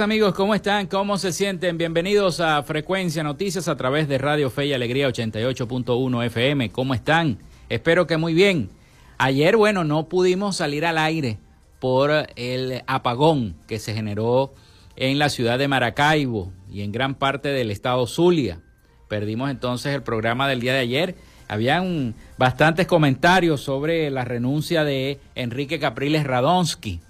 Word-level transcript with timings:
Amigos, 0.00 0.34
¿cómo 0.34 0.54
están? 0.54 0.88
¿Cómo 0.88 1.16
se 1.16 1.32
sienten? 1.32 1.78
Bienvenidos 1.78 2.40
a 2.40 2.62
Frecuencia 2.62 3.22
Noticias 3.22 3.66
a 3.66 3.76
través 3.76 4.08
de 4.08 4.18
Radio 4.18 4.50
Fe 4.50 4.66
y 4.66 4.72
Alegría 4.74 5.08
88.1 5.08 6.26
FM. 6.26 6.70
¿Cómo 6.70 6.92
están? 6.92 7.38
Espero 7.70 8.06
que 8.06 8.18
muy 8.18 8.34
bien. 8.34 8.68
Ayer, 9.16 9.56
bueno, 9.56 9.84
no 9.84 10.08
pudimos 10.08 10.56
salir 10.56 10.84
al 10.84 10.98
aire 10.98 11.38
por 11.78 12.26
el 12.36 12.82
apagón 12.86 13.56
que 13.66 13.78
se 13.78 13.94
generó 13.94 14.52
en 14.96 15.18
la 15.18 15.30
ciudad 15.30 15.58
de 15.58 15.68
Maracaibo 15.68 16.52
y 16.70 16.82
en 16.82 16.92
gran 16.92 17.14
parte 17.14 17.48
del 17.48 17.70
estado 17.70 18.06
Zulia. 18.06 18.60
Perdimos 19.08 19.50
entonces 19.50 19.94
el 19.94 20.02
programa 20.02 20.46
del 20.46 20.60
día 20.60 20.74
de 20.74 20.80
ayer. 20.80 21.14
Habían 21.48 22.14
bastantes 22.36 22.86
comentarios 22.86 23.62
sobre 23.62 24.10
la 24.10 24.24
renuncia 24.24 24.84
de 24.84 25.20
Enrique 25.34 25.78
Capriles 25.78 26.24
Radonsky 26.24 27.00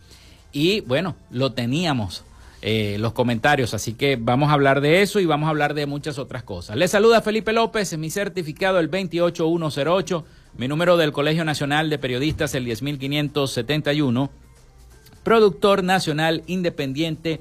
y 0.53 0.83
bueno, 0.83 1.17
lo 1.31 1.53
teníamos 1.53 2.26
eh, 2.63 2.97
los 2.99 3.13
comentarios, 3.13 3.75
así 3.75 3.93
que 3.93 4.17
vamos 4.17 4.49
a 4.49 4.53
hablar 4.55 4.81
de 4.81 5.03
eso 5.03 5.21
y 5.21 5.27
vamos 5.27 5.47
a 5.47 5.51
hablar 5.51 5.75
de 5.75 5.87
muchas 5.87 6.19
otras 6.19 6.43
cosas. 6.43 6.77
Les 6.77 6.91
saluda 6.91 7.21
Felipe 7.21 7.53
López, 7.53 7.97
mi 7.99 8.11
certificado 8.11 8.79
el 8.79 8.89
28108, 8.89 10.25
mi 10.57 10.67
número 10.67 10.97
del 10.97 11.13
Colegio 11.13 11.45
Nacional 11.45 11.91
de 11.91 11.99
Periodistas 11.99 12.55
el 12.55 12.65
10571, 12.65 14.31
productor 15.23 15.85
nacional 15.85 16.43
independiente 16.47 17.41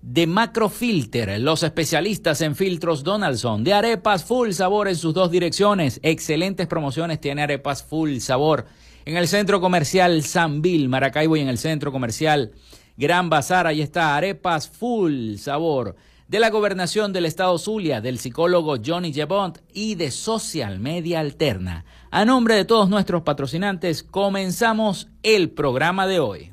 de 0.02 0.26
Macrofilter, 0.26 1.40
los 1.40 1.62
especialistas 1.62 2.40
en 2.40 2.56
filtros 2.56 3.04
Donaldson, 3.04 3.62
de 3.62 3.72
arepas 3.72 4.24
full 4.24 4.50
sabor 4.50 4.88
en 4.88 4.96
sus 4.96 5.14
dos 5.14 5.30
direcciones. 5.30 6.00
Excelentes 6.02 6.66
promociones 6.66 7.20
tiene 7.20 7.42
arepas 7.42 7.84
full 7.84 8.18
sabor 8.18 8.66
en 9.04 9.16
el 9.16 9.28
centro 9.28 9.60
comercial 9.60 10.22
Sanville, 10.24 10.88
Maracaibo 10.88 11.36
y 11.36 11.40
en 11.40 11.48
el 11.48 11.58
centro 11.58 11.92
comercial 11.92 12.52
Gran 12.96 13.30
Bazar. 13.30 13.66
Ahí 13.66 13.80
está, 13.80 14.16
arepas 14.16 14.68
full 14.68 15.36
sabor 15.36 15.94
de 16.26 16.40
la 16.40 16.50
gobernación 16.50 17.12
del 17.12 17.26
estado 17.26 17.56
Zulia, 17.58 18.00
del 18.00 18.18
psicólogo 18.18 18.76
Johnny 18.84 19.12
Jebont 19.12 19.58
y 19.72 19.94
de 19.94 20.10
Social 20.10 20.80
Media 20.80 21.20
Alterna. 21.20 21.84
A 22.10 22.24
nombre 22.24 22.56
de 22.56 22.64
todos 22.64 22.88
nuestros 22.88 23.22
patrocinantes, 23.22 24.02
comenzamos 24.02 25.08
el 25.22 25.50
programa 25.50 26.06
de 26.06 26.20
hoy. 26.20 26.52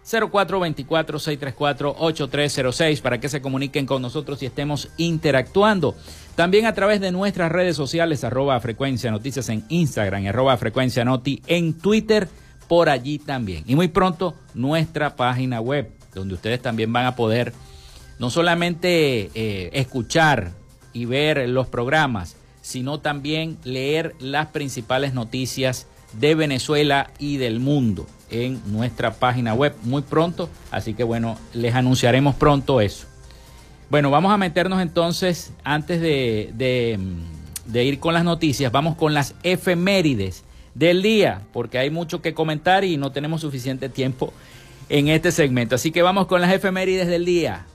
0424-634-8306 0.06 3.00
para 3.00 3.18
que 3.20 3.28
se 3.28 3.42
comuniquen 3.42 3.86
con 3.86 4.02
nosotros 4.02 4.42
y 4.42 4.46
estemos 4.46 4.88
interactuando. 4.96 5.94
También 6.34 6.66
a 6.66 6.74
través 6.74 7.00
de 7.00 7.12
nuestras 7.12 7.52
redes 7.52 7.76
sociales, 7.76 8.24
arroba 8.24 8.58
frecuencia 8.60 9.10
noticias 9.10 9.48
en 9.48 9.64
Instagram, 9.68 10.26
arroba 10.26 10.56
frecuencia 10.56 11.04
noti 11.04 11.42
en 11.46 11.74
Twitter, 11.74 12.28
por 12.66 12.88
allí 12.88 13.18
también. 13.18 13.64
Y 13.66 13.74
muy 13.74 13.88
pronto 13.88 14.34
nuestra 14.54 15.16
página 15.16 15.60
web, 15.60 15.90
donde 16.14 16.34
ustedes 16.34 16.62
también 16.62 16.92
van 16.92 17.06
a 17.06 17.16
poder 17.16 17.52
no 18.18 18.30
solamente 18.30 19.30
eh, 19.34 19.70
escuchar 19.72 20.52
y 20.92 21.04
ver 21.04 21.48
los 21.48 21.66
programas, 21.66 22.36
sino 22.62 23.00
también 23.00 23.58
leer 23.64 24.14
las 24.18 24.48
principales 24.48 25.14
noticias 25.14 25.86
de 26.12 26.34
Venezuela 26.34 27.10
y 27.18 27.36
del 27.36 27.60
mundo 27.60 28.06
en 28.30 28.60
nuestra 28.72 29.12
página 29.14 29.54
web 29.54 29.74
muy 29.82 30.02
pronto. 30.02 30.48
Así 30.70 30.94
que 30.94 31.04
bueno, 31.04 31.38
les 31.52 31.74
anunciaremos 31.74 32.34
pronto 32.34 32.80
eso. 32.80 33.06
Bueno, 33.90 34.10
vamos 34.10 34.32
a 34.32 34.36
meternos 34.36 34.80
entonces, 34.80 35.52
antes 35.64 36.00
de, 36.00 36.52
de, 37.66 37.84
ir 37.84 37.98
con 37.98 38.14
las 38.14 38.22
noticias, 38.22 38.70
vamos 38.70 38.96
con 38.96 39.14
las 39.14 39.34
efemérides 39.42 40.44
del 40.74 41.02
día, 41.02 41.42
porque 41.52 41.78
hay 41.78 41.90
mucho 41.90 42.22
que 42.22 42.32
comentar 42.32 42.84
y 42.84 42.96
no 42.96 43.10
tenemos 43.10 43.40
suficiente 43.40 43.88
tiempo 43.88 44.32
en 44.88 45.08
este 45.08 45.32
segmento. 45.32 45.74
Así 45.74 45.90
que 45.90 46.02
vamos 46.02 46.28
con 46.28 46.40
las 46.40 46.52
efemérides 46.52 47.08
del 47.08 47.24
día. 47.24 47.66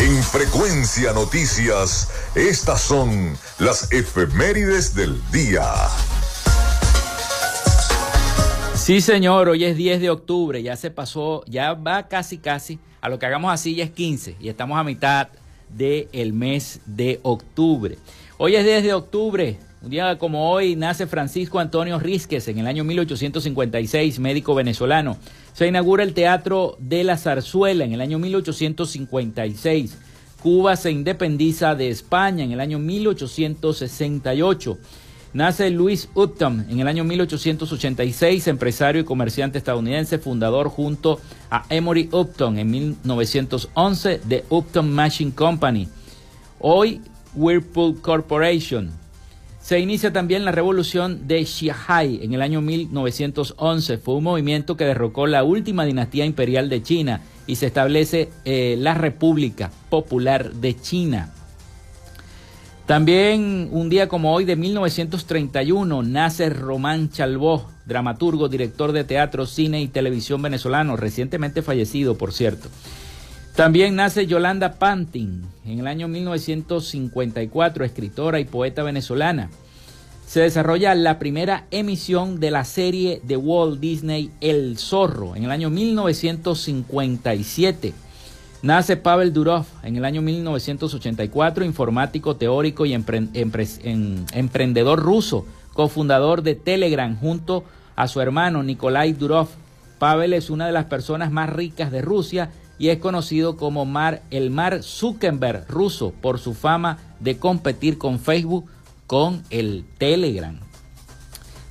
En 0.00 0.20
Frecuencia 0.24 1.12
Noticias, 1.12 2.08
estas 2.34 2.80
son 2.80 3.38
las 3.58 3.92
efemérides 3.92 4.94
del 4.94 5.20
día. 5.30 5.64
Sí, 8.80 9.00
señor, 9.02 9.50
hoy 9.50 9.64
es 9.64 9.76
10 9.76 10.00
de 10.00 10.08
octubre, 10.08 10.62
ya 10.62 10.74
se 10.74 10.90
pasó, 10.90 11.44
ya 11.46 11.74
va 11.74 12.08
casi, 12.08 12.38
casi, 12.38 12.78
a 13.02 13.10
lo 13.10 13.18
que 13.18 13.26
hagamos 13.26 13.52
así 13.52 13.74
ya 13.74 13.84
es 13.84 13.90
15 13.90 14.36
y 14.40 14.48
estamos 14.48 14.78
a 14.78 14.84
mitad 14.84 15.28
del 15.68 16.32
mes 16.32 16.80
de 16.86 17.20
octubre. 17.22 17.98
Hoy 18.38 18.56
es 18.56 18.64
10 18.64 18.82
de 18.82 18.94
octubre, 18.94 19.58
un 19.82 19.90
día 19.90 20.16
como 20.18 20.50
hoy 20.50 20.76
nace 20.76 21.06
Francisco 21.06 21.58
Antonio 21.58 22.00
Rísquez 22.00 22.48
en 22.48 22.56
el 22.58 22.66
año 22.66 22.82
1856, 22.82 24.18
médico 24.18 24.54
venezolano. 24.54 25.18
Se 25.52 25.66
inaugura 25.66 26.02
el 26.02 26.14
Teatro 26.14 26.76
de 26.78 27.04
la 27.04 27.18
Zarzuela 27.18 27.84
en 27.84 27.92
el 27.92 28.00
año 28.00 28.18
1856. 28.18 29.98
Cuba 30.42 30.74
se 30.76 30.90
independiza 30.90 31.74
de 31.74 31.90
España 31.90 32.44
en 32.44 32.52
el 32.52 32.60
año 32.60 32.78
1868. 32.78 34.78
Nace 35.32 35.70
Louis 35.70 36.08
Upton 36.14 36.66
en 36.68 36.80
el 36.80 36.88
año 36.88 37.04
1886, 37.04 38.48
empresario 38.48 39.02
y 39.02 39.04
comerciante 39.04 39.58
estadounidense, 39.58 40.18
fundador 40.18 40.68
junto 40.68 41.20
a 41.50 41.64
Emory 41.70 42.08
Upton 42.10 42.58
en 42.58 42.68
1911 42.68 44.22
de 44.24 44.44
Upton 44.48 44.92
Machine 44.92 45.32
Company. 45.32 45.86
Hoy 46.58 47.00
Whirlpool 47.34 48.00
Corporation. 48.00 48.90
Se 49.60 49.78
inicia 49.78 50.12
también 50.12 50.44
la 50.44 50.50
revolución 50.50 51.28
de 51.28 51.44
Xiahai 51.44 52.24
en 52.24 52.34
el 52.34 52.42
año 52.42 52.60
1911. 52.60 53.98
Fue 53.98 54.14
un 54.14 54.24
movimiento 54.24 54.76
que 54.76 54.84
derrocó 54.84 55.28
la 55.28 55.44
última 55.44 55.84
dinastía 55.84 56.24
imperial 56.24 56.68
de 56.68 56.82
China 56.82 57.20
y 57.46 57.54
se 57.54 57.66
establece 57.66 58.30
eh, 58.44 58.74
la 58.78 58.94
República 58.94 59.70
Popular 59.90 60.50
de 60.54 60.74
China. 60.80 61.32
También 62.90 63.70
un 63.70 63.88
día 63.88 64.08
como 64.08 64.34
hoy 64.34 64.44
de 64.44 64.56
1931 64.56 66.02
nace 66.02 66.50
Román 66.50 67.08
Chalbó, 67.08 67.70
dramaturgo, 67.86 68.48
director 68.48 68.90
de 68.90 69.04
teatro, 69.04 69.46
cine 69.46 69.80
y 69.80 69.86
televisión 69.86 70.42
venezolano, 70.42 70.96
recientemente 70.96 71.62
fallecido, 71.62 72.18
por 72.18 72.32
cierto. 72.32 72.68
También 73.54 73.94
nace 73.94 74.26
Yolanda 74.26 74.72
Pantin 74.72 75.44
en 75.64 75.78
el 75.78 75.86
año 75.86 76.08
1954, 76.08 77.84
escritora 77.84 78.40
y 78.40 78.44
poeta 78.44 78.82
venezolana. 78.82 79.50
Se 80.26 80.40
desarrolla 80.40 80.92
la 80.96 81.20
primera 81.20 81.66
emisión 81.70 82.40
de 82.40 82.50
la 82.50 82.64
serie 82.64 83.20
de 83.22 83.36
Walt 83.36 83.78
Disney 83.78 84.32
El 84.40 84.78
Zorro 84.78 85.36
en 85.36 85.44
el 85.44 85.52
año 85.52 85.70
1957. 85.70 87.94
Nace 88.62 88.98
Pavel 88.98 89.32
Durov 89.32 89.64
en 89.82 89.96
el 89.96 90.04
año 90.04 90.20
1984, 90.20 91.64
informático, 91.64 92.36
teórico 92.36 92.84
y 92.84 92.92
emprendedor 92.92 95.00
ruso, 95.00 95.46
cofundador 95.72 96.42
de 96.42 96.56
Telegram 96.56 97.18
junto 97.18 97.64
a 97.96 98.06
su 98.06 98.20
hermano 98.20 98.62
Nikolai 98.62 99.14
Durov. 99.14 99.48
Pavel 99.98 100.34
es 100.34 100.50
una 100.50 100.66
de 100.66 100.72
las 100.72 100.84
personas 100.84 101.30
más 101.30 101.48
ricas 101.48 101.90
de 101.90 102.02
Rusia 102.02 102.50
y 102.78 102.88
es 102.88 102.98
conocido 102.98 103.56
como 103.56 103.86
Mar, 103.86 104.20
el 104.30 104.50
Mar 104.50 104.82
Zuckerberg 104.82 105.64
ruso 105.68 106.12
por 106.20 106.38
su 106.38 106.52
fama 106.52 106.98
de 107.18 107.38
competir 107.38 107.96
con 107.96 108.18
Facebook 108.18 108.66
con 109.06 109.42
el 109.48 109.86
Telegram. 109.96 110.58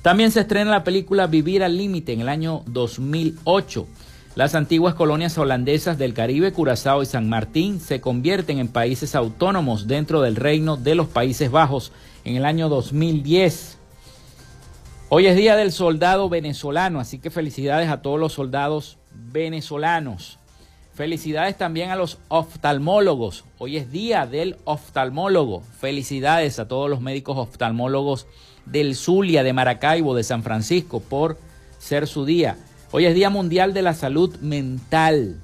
También 0.02 0.32
se 0.32 0.40
estrena 0.40 0.72
la 0.72 0.82
película 0.82 1.28
Vivir 1.28 1.62
al 1.62 1.76
Límite 1.76 2.12
en 2.12 2.22
el 2.22 2.28
año 2.28 2.64
2008. 2.66 3.86
Las 4.36 4.54
antiguas 4.54 4.94
colonias 4.94 5.36
holandesas 5.38 5.98
del 5.98 6.14
Caribe, 6.14 6.52
Curazao 6.52 7.02
y 7.02 7.06
San 7.06 7.28
Martín 7.28 7.80
se 7.80 8.00
convierten 8.00 8.60
en 8.60 8.68
países 8.68 9.16
autónomos 9.16 9.88
dentro 9.88 10.22
del 10.22 10.36
reino 10.36 10.76
de 10.76 10.94
los 10.94 11.08
Países 11.08 11.50
Bajos 11.50 11.90
en 12.24 12.36
el 12.36 12.44
año 12.44 12.68
2010. 12.68 13.78
Hoy 15.08 15.26
es 15.26 15.34
Día 15.34 15.56
del 15.56 15.72
Soldado 15.72 16.28
Venezolano, 16.28 17.00
así 17.00 17.18
que 17.18 17.30
felicidades 17.30 17.90
a 17.90 18.02
todos 18.02 18.20
los 18.20 18.32
soldados 18.32 18.98
venezolanos. 19.10 20.38
Felicidades 20.94 21.58
también 21.58 21.90
a 21.90 21.96
los 21.96 22.18
oftalmólogos. 22.28 23.44
Hoy 23.58 23.78
es 23.78 23.90
Día 23.90 24.26
del 24.26 24.58
Oftalmólogo. 24.64 25.62
Felicidades 25.80 26.60
a 26.60 26.68
todos 26.68 26.88
los 26.88 27.00
médicos 27.00 27.36
oftalmólogos 27.36 28.28
del 28.64 28.94
Zulia, 28.94 29.42
de 29.42 29.52
Maracaibo, 29.52 30.14
de 30.14 30.22
San 30.22 30.44
Francisco, 30.44 31.00
por 31.00 31.36
ser 31.78 32.06
su 32.06 32.24
día. 32.24 32.56
Hoy 32.92 33.06
es 33.06 33.14
Día 33.14 33.30
Mundial 33.30 33.72
de 33.72 33.82
la 33.82 33.94
Salud 33.94 34.36
Mental. 34.40 35.40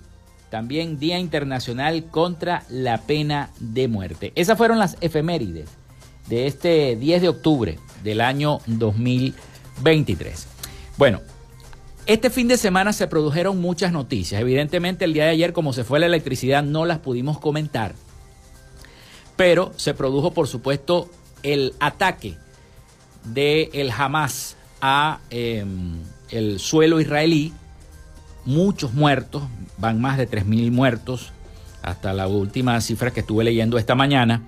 También 0.51 0.99
Día 0.99 1.21
Internacional 1.21 2.07
contra 2.07 2.65
la 2.69 2.99
Pena 3.03 3.51
de 3.61 3.87
Muerte. 3.87 4.33
Esas 4.35 4.59
fueron 4.59 4.81
las 4.81 4.97
efemérides 5.01 5.69
de 6.29 6.49
este 6.49 6.97
10 6.97 7.23
de 7.23 7.29
octubre 7.29 7.79
del 8.03 8.21
año 8.21 8.59
2023. 8.67 10.49
Bueno, 10.97 11.21
este 12.07 12.31
fin 12.31 12.49
de 12.49 12.57
semana 12.57 12.93
se 12.93 13.07
produjeron 13.07 13.61
muchas 13.61 13.93
noticias. 13.93 14.41
Evidentemente 14.41 15.05
el 15.05 15.13
día 15.13 15.27
de 15.27 15.31
ayer, 15.31 15.53
como 15.53 15.73
se 15.73 15.85
fue 15.85 16.01
la 16.01 16.07
electricidad, 16.07 16.65
no 16.65 16.85
las 16.85 16.99
pudimos 16.99 17.39
comentar. 17.39 17.95
Pero 19.37 19.73
se 19.77 19.95
produjo, 19.95 20.33
por 20.33 20.49
supuesto, 20.49 21.09
el 21.45 21.75
ataque 21.79 22.35
de 23.23 23.71
el 23.73 23.93
Hamas 23.93 24.57
a... 24.81 25.21
Em, 25.31 26.01
el 26.31 26.59
suelo 26.59 27.01
israelí, 27.01 27.53
muchos 28.45 28.95
muertos, 28.95 29.43
van 29.79 30.01
más 30.01 30.19
de 30.19 30.29
3.000 30.29 30.71
muertos, 30.71 31.33
hasta 31.83 32.13
la 32.13 32.27
última 32.27 32.81
cifra 32.81 33.13
que 33.13 33.21
estuve 33.21 33.45
leyendo 33.45 33.79
esta 33.79 33.95
mañana. 33.95 34.43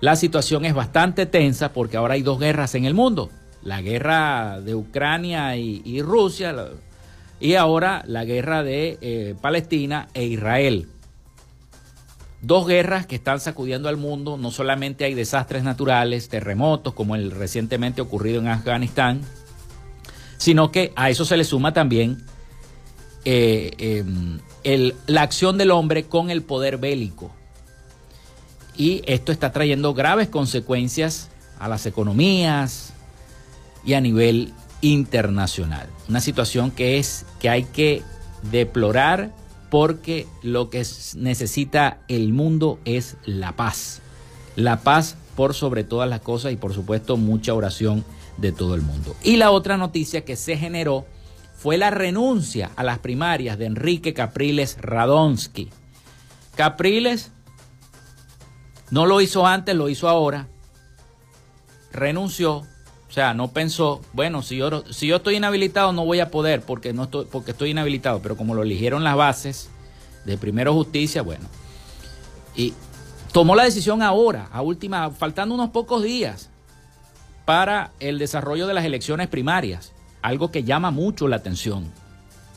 La 0.00 0.16
situación 0.16 0.64
es 0.64 0.74
bastante 0.74 1.26
tensa 1.26 1.72
porque 1.72 1.96
ahora 1.96 2.14
hay 2.14 2.22
dos 2.22 2.38
guerras 2.38 2.74
en 2.74 2.84
el 2.84 2.94
mundo, 2.94 3.30
la 3.62 3.80
guerra 3.80 4.60
de 4.60 4.74
Ucrania 4.74 5.56
y, 5.56 6.02
Rusia 6.02 6.54
y 7.40 7.54
ahora 7.54 8.02
la 8.06 8.24
guerra 8.24 8.62
de 8.62 8.98
eh, 9.00 9.34
Palestina 9.40 10.08
e 10.14 10.24
Israel. 10.24 10.88
Dos 12.42 12.66
guerras 12.66 13.06
que 13.06 13.14
están 13.14 13.40
sacudiendo 13.40 13.88
al 13.88 13.96
mundo, 13.96 14.36
no 14.36 14.50
solamente 14.50 15.04
hay 15.04 15.14
desastres 15.14 15.64
naturales, 15.64 16.28
terremotos 16.28 16.92
como 16.92 17.14
el 17.14 17.30
recientemente 17.30 18.02
ocurrido 18.02 18.40
en 18.40 18.48
Afganistán, 18.48 19.22
sino 20.36 20.70
que 20.70 20.92
a 20.96 21.10
eso 21.10 21.24
se 21.24 21.36
le 21.36 21.44
suma 21.44 21.72
también 21.72 22.24
eh, 23.24 23.70
em, 23.78 24.38
la 25.06 25.22
acción 25.22 25.56
del 25.58 25.70
hombre 25.70 26.04
con 26.04 26.30
el 26.30 26.42
poder 26.42 26.78
bélico. 26.78 27.30
Y 28.76 29.02
esto 29.06 29.32
está 29.32 29.52
trayendo 29.52 29.94
graves 29.94 30.28
consecuencias 30.28 31.30
a 31.58 31.68
las 31.68 31.86
economías 31.86 32.92
y 33.84 33.94
a 33.94 34.00
nivel 34.00 34.52
internacional. 34.80 35.88
Una 36.08 36.20
situación 36.20 36.70
que 36.70 36.98
es 36.98 37.24
que 37.38 37.48
hay 37.48 37.64
que 37.64 38.02
deplorar 38.50 39.32
porque 39.70 40.26
lo 40.42 40.70
que 40.70 40.86
necesita 41.16 41.98
el 42.08 42.32
mundo 42.32 42.78
es 42.84 43.16
la 43.24 43.52
paz. 43.52 44.00
La 44.56 44.80
paz 44.80 45.16
por 45.34 45.54
sobre 45.54 45.84
todas 45.84 46.08
las 46.08 46.20
cosas 46.20 46.52
y 46.52 46.56
por 46.56 46.74
supuesto 46.74 47.16
mucha 47.16 47.54
oración 47.54 48.04
de 48.36 48.52
todo 48.52 48.74
el 48.74 48.82
mundo. 48.82 49.16
Y 49.22 49.36
la 49.36 49.50
otra 49.50 49.76
noticia 49.76 50.24
que 50.24 50.36
se 50.36 50.56
generó 50.56 51.06
fue 51.54 51.78
la 51.78 51.90
renuncia 51.90 52.70
a 52.76 52.82
las 52.82 52.98
primarias 52.98 53.58
de 53.58 53.66
Enrique 53.66 54.12
Capriles 54.12 54.76
Radonsky. 54.80 55.70
Capriles 56.56 57.30
no 58.90 59.06
lo 59.06 59.20
hizo 59.20 59.46
antes, 59.46 59.74
lo 59.74 59.88
hizo 59.88 60.08
ahora. 60.08 60.48
Renunció, 61.92 62.56
o 62.58 63.12
sea, 63.12 63.34
no 63.34 63.52
pensó, 63.52 64.02
bueno, 64.12 64.42
si 64.42 64.56
yo, 64.56 64.84
si 64.92 65.06
yo 65.06 65.16
estoy 65.16 65.36
inhabilitado 65.36 65.92
no 65.92 66.04
voy 66.04 66.20
a 66.20 66.30
poder 66.30 66.62
porque, 66.62 66.92
no 66.92 67.04
estoy, 67.04 67.26
porque 67.26 67.52
estoy 67.52 67.70
inhabilitado, 67.70 68.20
pero 68.20 68.36
como 68.36 68.54
lo 68.54 68.62
eligieron 68.62 69.04
las 69.04 69.16
bases 69.16 69.70
de 70.24 70.36
Primero 70.36 70.74
Justicia, 70.74 71.22
bueno. 71.22 71.46
Y 72.56 72.74
tomó 73.32 73.54
la 73.54 73.64
decisión 73.64 74.02
ahora, 74.02 74.48
a 74.52 74.60
última, 74.62 75.10
faltando 75.10 75.54
unos 75.54 75.70
pocos 75.70 76.02
días 76.02 76.50
para 77.44 77.92
el 78.00 78.18
desarrollo 78.18 78.66
de 78.66 78.74
las 78.74 78.84
elecciones 78.84 79.28
primarias, 79.28 79.92
algo 80.22 80.50
que 80.50 80.64
llama 80.64 80.90
mucho 80.90 81.28
la 81.28 81.36
atención. 81.36 81.92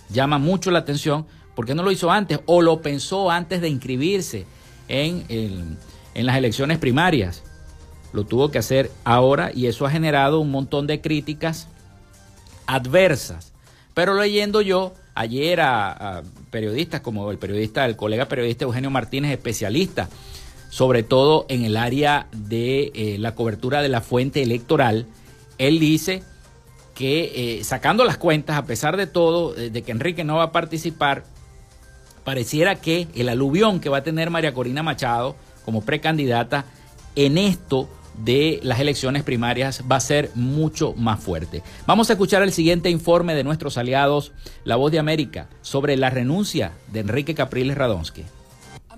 Llama 0.09 0.37
mucho 0.37 0.71
la 0.71 0.79
atención, 0.79 1.25
¿por 1.55 1.65
qué 1.65 1.75
no 1.75 1.83
lo 1.83 1.91
hizo 1.91 2.11
antes? 2.11 2.39
O 2.45 2.61
lo 2.61 2.81
pensó 2.81 3.29
antes 3.29 3.61
de 3.61 3.69
inscribirse 3.69 4.45
en, 4.87 5.25
en 5.27 6.25
las 6.25 6.37
elecciones 6.37 6.77
primarias. 6.77 7.43
Lo 8.13 8.25
tuvo 8.25 8.49
que 8.49 8.57
hacer 8.57 8.89
ahora 9.03 9.51
y 9.53 9.67
eso 9.67 9.85
ha 9.85 9.91
generado 9.91 10.39
un 10.39 10.49
montón 10.49 10.87
de 10.87 11.01
críticas 11.01 11.67
adversas. 12.65 13.51
Pero 13.93 14.13
leyendo 14.15 14.61
yo 14.61 14.93
ayer 15.13 15.59
a, 15.59 16.19
a 16.19 16.23
periodistas 16.51 17.01
como 17.01 17.29
el 17.31 17.37
periodista, 17.37 17.85
el 17.85 17.97
colega 17.97 18.27
periodista 18.27 18.63
Eugenio 18.63 18.89
Martínez, 18.89 19.31
especialista 19.31 20.07
sobre 20.69 21.03
todo 21.03 21.45
en 21.49 21.63
el 21.63 21.77
área 21.77 22.27
de 22.31 22.91
eh, 22.93 23.17
la 23.19 23.35
cobertura 23.35 23.81
de 23.81 23.89
la 23.89 24.01
fuente 24.01 24.41
electoral. 24.41 25.05
Él 25.57 25.79
dice 25.79 26.23
que 26.93 27.59
eh, 27.59 27.63
sacando 27.63 28.03
las 28.03 28.17
cuentas, 28.17 28.57
a 28.57 28.65
pesar 28.65 28.97
de 28.97 29.07
todo, 29.07 29.55
eh, 29.55 29.69
de 29.69 29.81
que 29.81 29.91
Enrique 29.91 30.23
no 30.23 30.37
va 30.37 30.43
a 30.43 30.51
participar, 30.51 31.23
pareciera 32.23 32.75
que 32.75 33.07
el 33.15 33.29
aluvión 33.29 33.79
que 33.79 33.89
va 33.89 33.99
a 33.99 34.03
tener 34.03 34.29
María 34.29 34.53
Corina 34.53 34.83
Machado 34.83 35.35
como 35.63 35.81
precandidata 35.81 36.65
en 37.15 37.37
esto 37.37 37.89
de 38.17 38.59
las 38.63 38.79
elecciones 38.79 39.21
primarias 39.21 39.83
va 39.89 39.97
a 39.97 40.01
ser 40.01 40.31
mucho 40.33 40.93
más 40.93 41.19
fuerte. 41.19 41.61
Vamos 41.85 42.09
a 42.09 42.13
escuchar 42.13 42.41
el 42.41 42.51
siguiente 42.51 42.89
informe 42.89 43.35
de 43.35 43.43
nuestros 43.43 43.77
aliados, 43.77 44.31
La 44.63 44.75
Voz 44.75 44.91
de 44.91 44.99
América, 44.99 45.47
sobre 45.61 45.97
la 45.97 46.09
renuncia 46.09 46.71
de 46.91 47.01
Enrique 47.01 47.35
Capriles 47.35 47.77
Radonsky 47.77 48.23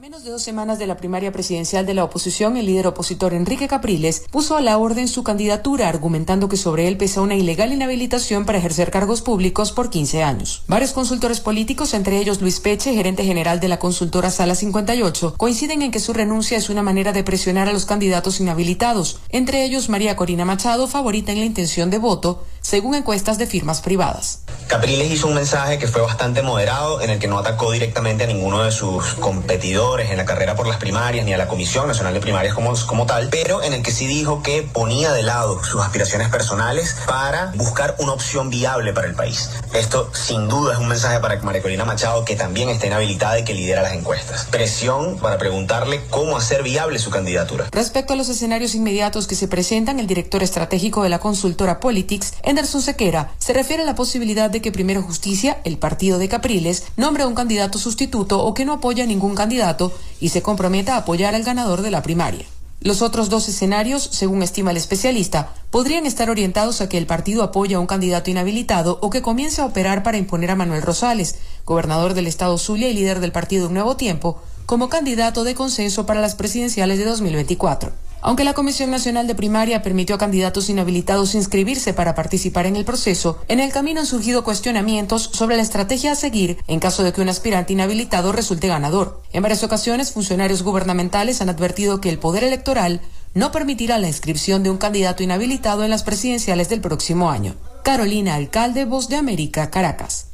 menos 0.09 0.23
de 0.23 0.31
dos 0.31 0.41
semanas 0.41 0.79
de 0.79 0.87
la 0.87 0.97
primaria 0.97 1.31
presidencial 1.31 1.85
de 1.85 1.93
la 1.93 2.03
oposición, 2.03 2.57
el 2.57 2.65
líder 2.65 2.87
opositor 2.87 3.35
Enrique 3.35 3.67
Capriles 3.67 4.23
puso 4.31 4.57
a 4.57 4.61
la 4.61 4.79
orden 4.79 5.07
su 5.07 5.21
candidatura, 5.21 5.87
argumentando 5.87 6.49
que 6.49 6.57
sobre 6.57 6.87
él 6.87 6.97
pesa 6.97 7.21
una 7.21 7.35
ilegal 7.35 7.71
inhabilitación 7.73 8.43
para 8.43 8.57
ejercer 8.57 8.89
cargos 8.89 9.21
públicos 9.21 9.71
por 9.71 9.91
15 9.91 10.23
años. 10.23 10.63
Varios 10.67 10.93
consultores 10.93 11.41
políticos, 11.41 11.93
entre 11.93 12.17
ellos 12.17 12.41
Luis 12.41 12.59
Peche, 12.59 12.95
gerente 12.95 13.23
general 13.23 13.59
de 13.59 13.67
la 13.67 13.77
consultora 13.77 14.31
Sala 14.31 14.55
58, 14.55 15.35
coinciden 15.37 15.83
en 15.83 15.91
que 15.91 15.99
su 15.99 16.11
renuncia 16.11 16.57
es 16.57 16.71
una 16.71 16.81
manera 16.81 17.13
de 17.13 17.23
presionar 17.23 17.69
a 17.69 17.73
los 17.73 17.85
candidatos 17.85 18.39
inhabilitados, 18.39 19.19
entre 19.29 19.63
ellos 19.63 19.89
María 19.89 20.15
Corina 20.15 20.43
Machado, 20.43 20.87
favorita 20.87 21.33
en 21.33 21.39
la 21.39 21.45
intención 21.45 21.91
de 21.91 21.99
voto, 21.99 22.43
según 22.61 22.95
encuestas 22.95 23.37
de 23.37 23.45
firmas 23.45 23.81
privadas. 23.81 24.38
Capriles 24.69 25.09
hizo 25.09 25.25
un 25.25 25.33
mensaje 25.33 25.79
que 25.79 25.87
fue 25.87 26.03
bastante 26.03 26.43
moderado, 26.43 27.01
en 27.01 27.09
el 27.09 27.17
que 27.17 27.27
no 27.27 27.39
atacó 27.39 27.71
directamente 27.71 28.25
a 28.25 28.27
ninguno 28.27 28.61
de 28.61 28.71
sus 28.71 29.15
competidores 29.15 30.11
en 30.11 30.17
la 30.17 30.25
carrera 30.25 30.55
por 30.55 30.67
las 30.67 30.77
primarias, 30.77 31.25
ni 31.25 31.33
a 31.33 31.39
la 31.39 31.47
Comisión 31.47 31.87
Nacional 31.87 32.13
de 32.13 32.19
Primarias 32.19 32.53
como, 32.53 32.71
como 32.85 33.07
tal, 33.07 33.29
pero 33.31 33.63
en 33.63 33.73
el 33.73 33.81
que 33.81 33.89
sí 33.89 34.05
dijo 34.05 34.43
que 34.43 34.61
ponía 34.61 35.11
de 35.11 35.23
lado 35.23 35.63
sus 35.63 35.81
aspiraciones 35.81 36.29
personales 36.29 36.97
para 37.07 37.51
buscar 37.55 37.95
una 37.97 38.13
opción 38.13 38.51
viable 38.51 38.93
para 38.93 39.07
el 39.07 39.15
país. 39.15 39.49
Esto 39.73 40.11
sin 40.13 40.47
duda 40.47 40.73
es 40.73 40.79
un 40.79 40.87
mensaje 40.87 41.19
para 41.19 41.41
María 41.41 41.63
Corina 41.63 41.83
Machado, 41.83 42.23
que 42.23 42.35
también 42.35 42.69
está 42.69 42.85
inhabilitada 42.85 43.39
y 43.39 43.45
que 43.45 43.55
lidera 43.55 43.81
las 43.81 43.93
encuestas. 43.93 44.45
Presión 44.51 45.17
para 45.17 45.39
preguntarle 45.39 46.03
cómo 46.11 46.37
hacer 46.37 46.61
viable 46.61 46.99
su 46.99 47.09
candidatura. 47.09 47.69
Respecto 47.71 48.13
a 48.13 48.15
los 48.15 48.29
escenarios 48.29 48.75
inmediatos 48.75 49.25
que 49.25 49.33
se 49.33 49.47
presentan, 49.47 49.99
el 49.99 50.05
director 50.05 50.43
estratégico 50.43 51.01
de 51.01 51.09
la 51.09 51.17
consultora 51.17 51.79
Politics, 51.79 52.35
Anderson 52.45 52.83
Sequera, 52.83 53.31
se 53.39 53.53
refiere 53.53 53.81
a 53.81 53.85
la 53.87 53.95
posibilidad 53.95 54.51
de 54.51 54.58
que 54.61 54.71
Primero 54.71 55.01
Justicia, 55.01 55.59
el 55.63 55.77
partido 55.77 56.19
de 56.19 56.29
Capriles, 56.29 56.83
nombre 56.97 57.23
a 57.23 57.27
un 57.27 57.35
candidato 57.35 57.77
sustituto 57.77 58.43
o 58.43 58.53
que 58.53 58.65
no 58.65 58.73
apoya 58.73 59.03
a 59.03 59.07
ningún 59.07 59.35
candidato 59.35 59.91
y 60.19 60.29
se 60.29 60.41
comprometa 60.41 60.95
a 60.95 60.99
apoyar 60.99 61.35
al 61.35 61.43
ganador 61.43 61.81
de 61.81 61.91
la 61.91 62.01
primaria. 62.01 62.45
Los 62.81 63.01
otros 63.01 63.29
dos 63.29 63.49
escenarios, 63.49 64.03
según 64.03 64.41
estima 64.41 64.71
el 64.71 64.77
especialista, 64.77 65.53
podrían 65.69 66.05
estar 66.05 66.29
orientados 66.29 66.79
a 66.79 66.87
que 66.87 66.97
el 66.97 67.07
partido 67.07 67.43
apoye 67.43 67.75
a 67.75 67.79
un 67.79 67.87
candidato 67.87 68.31
inhabilitado 68.31 68.99
o 69.01 69.09
que 69.09 69.21
comience 69.21 69.61
a 69.61 69.65
operar 69.65 70.01
para 70.01 70.17
imponer 70.17 70.51
a 70.51 70.55
Manuel 70.55 70.81
Rosales, 70.81 71.35
gobernador 71.65 72.13
del 72.13 72.27
estado 72.27 72.57
Zulia 72.57 72.87
y 72.89 72.93
líder 72.93 73.19
del 73.19 73.33
partido 73.33 73.67
Un 73.67 73.73
Nuevo 73.73 73.97
Tiempo, 73.97 74.41
como 74.65 74.87
candidato 74.87 75.43
de 75.43 75.55
consenso 75.55 76.05
para 76.05 76.21
las 76.21 76.35
presidenciales 76.35 76.99
de 76.99 77.05
2024. 77.05 77.91
Aunque 78.21 78.43
la 78.43 78.53
Comisión 78.53 78.91
Nacional 78.91 79.27
de 79.27 79.35
Primaria 79.35 79.81
permitió 79.81 80.15
a 80.15 80.19
candidatos 80.19 80.69
inhabilitados 80.69 81.35
inscribirse 81.35 81.93
para 81.93 82.15
participar 82.15 82.65
en 82.65 82.75
el 82.75 82.83
proceso, 82.83 83.39
en 83.47 83.61
el 83.61 83.71
camino 83.71 84.01
han 84.01 84.05
surgido 84.05 84.43
cuestionamientos 84.43 85.29
sobre 85.33 85.55
la 85.55 85.61
estrategia 85.61 86.11
a 86.11 86.15
seguir 86.15 86.57
en 86.67 86.79
caso 86.79 87.03
de 87.03 87.13
que 87.13 87.21
un 87.21 87.29
aspirante 87.29 87.73
inhabilitado 87.73 88.31
resulte 88.31 88.67
ganador. 88.67 89.21
En 89.31 89.41
varias 89.41 89.63
ocasiones, 89.63 90.11
funcionarios 90.11 90.63
gubernamentales 90.63 91.41
han 91.41 91.49
advertido 91.49 92.01
que 92.01 92.09
el 92.09 92.19
poder 92.19 92.43
electoral 92.43 93.01
no 93.33 93.51
permitirá 93.51 93.97
la 93.99 94.07
inscripción 94.07 94.63
de 94.63 94.69
un 94.69 94.77
candidato 94.77 95.23
inhabilitado 95.23 95.83
en 95.83 95.89
las 95.89 96.03
presidenciales 96.03 96.67
del 96.67 96.81
próximo 96.81 97.29
año. 97.31 97.55
Carolina 97.83 98.35
Alcalde, 98.35 98.85
Voz 98.85 99.07
de 99.07 99.15
América, 99.15 99.69
Caracas. 99.69 100.28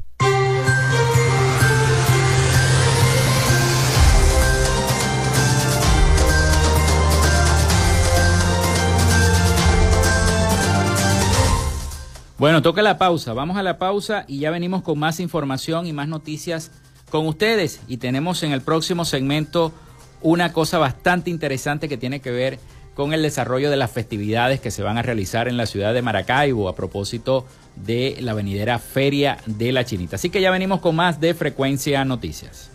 Bueno, 12.38 12.62
toca 12.62 12.82
la 12.82 12.98
pausa. 12.98 13.34
Vamos 13.34 13.56
a 13.58 13.63
la 13.63 13.77
pausa 13.77 14.25
y 14.27 14.39
ya 14.39 14.51
venimos 14.51 14.82
con 14.82 15.00
más 15.00 15.20
información 15.22 15.88
y 15.88 15.94
más 15.94 16.10
noticias 16.10 16.72
con 17.10 17.27
ustedes. 17.27 17.82
Y 17.88 17.98
tenemos 17.98 18.44
en 18.44 18.51
el 18.51 18.62
próximo 18.62 19.06
segmento 19.06 19.72
una 20.22 20.51
cosa 20.51 20.77
bastante 20.77 21.30
interesante 21.30 21.88
que 21.88 21.98
tiene 21.98 22.20
que 22.20 22.32
ver 22.32 22.60
con 22.94 23.13
el 23.13 23.22
desarrollo 23.22 23.70
de 23.70 23.77
las 23.77 23.92
festividades 23.92 24.60
que 24.60 24.72
se 24.72 24.83
van 24.83 24.98
a 24.98 25.01
realizar 25.01 25.48
en 25.48 25.57
la 25.57 25.66
ciudad 25.66 25.94
de 25.94 26.01
Maracaibo 26.01 26.68
a 26.68 26.75
propósito 26.75 27.46
de 27.75 28.18
la 28.22 28.33
venidera 28.33 28.79
Feria 28.79 29.38
de 29.46 29.72
la 29.72 29.86
Chinita. 29.86 30.16
Así 30.18 30.29
que 30.29 30.42
ya 30.42 30.51
venimos 30.51 30.79
con 30.81 30.96
más 30.96 31.22
de 31.22 31.33
Frecuencia 31.33 32.03
Noticias. 32.03 32.75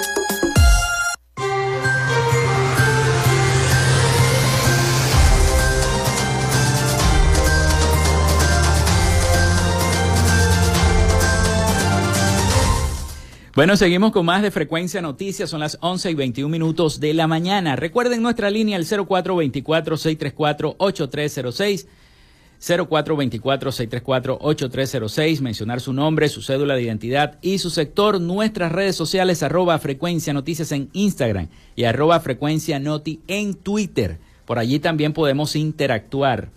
Bueno, 13.61 13.77
seguimos 13.77 14.11
con 14.11 14.25
más 14.25 14.41
de 14.41 14.49
Frecuencia 14.49 15.03
Noticias. 15.03 15.51
Son 15.51 15.59
las 15.59 15.77
11 15.81 16.09
y 16.09 16.15
21 16.15 16.49
minutos 16.49 16.99
de 16.99 17.13
la 17.13 17.27
mañana. 17.27 17.75
Recuerden 17.75 18.23
nuestra 18.23 18.49
línea 18.49 18.75
el 18.75 18.87
0424-634-8306. 18.87 21.85
0424-634-8306. 22.59 25.41
Mencionar 25.41 25.79
su 25.79 25.93
nombre, 25.93 26.27
su 26.27 26.41
cédula 26.41 26.73
de 26.73 26.81
identidad 26.81 27.37
y 27.43 27.59
su 27.59 27.69
sector. 27.69 28.19
Nuestras 28.19 28.71
redes 28.71 28.95
sociales, 28.95 29.43
arroba 29.43 29.77
Frecuencia 29.77 30.33
Noticias 30.33 30.71
en 30.71 30.89
Instagram 30.93 31.49
y 31.75 31.83
arroba 31.83 32.19
Frecuencia 32.19 32.79
Noti 32.79 33.19
en 33.27 33.53
Twitter. 33.53 34.17
Por 34.45 34.57
allí 34.57 34.79
también 34.79 35.13
podemos 35.13 35.55
interactuar. 35.55 36.49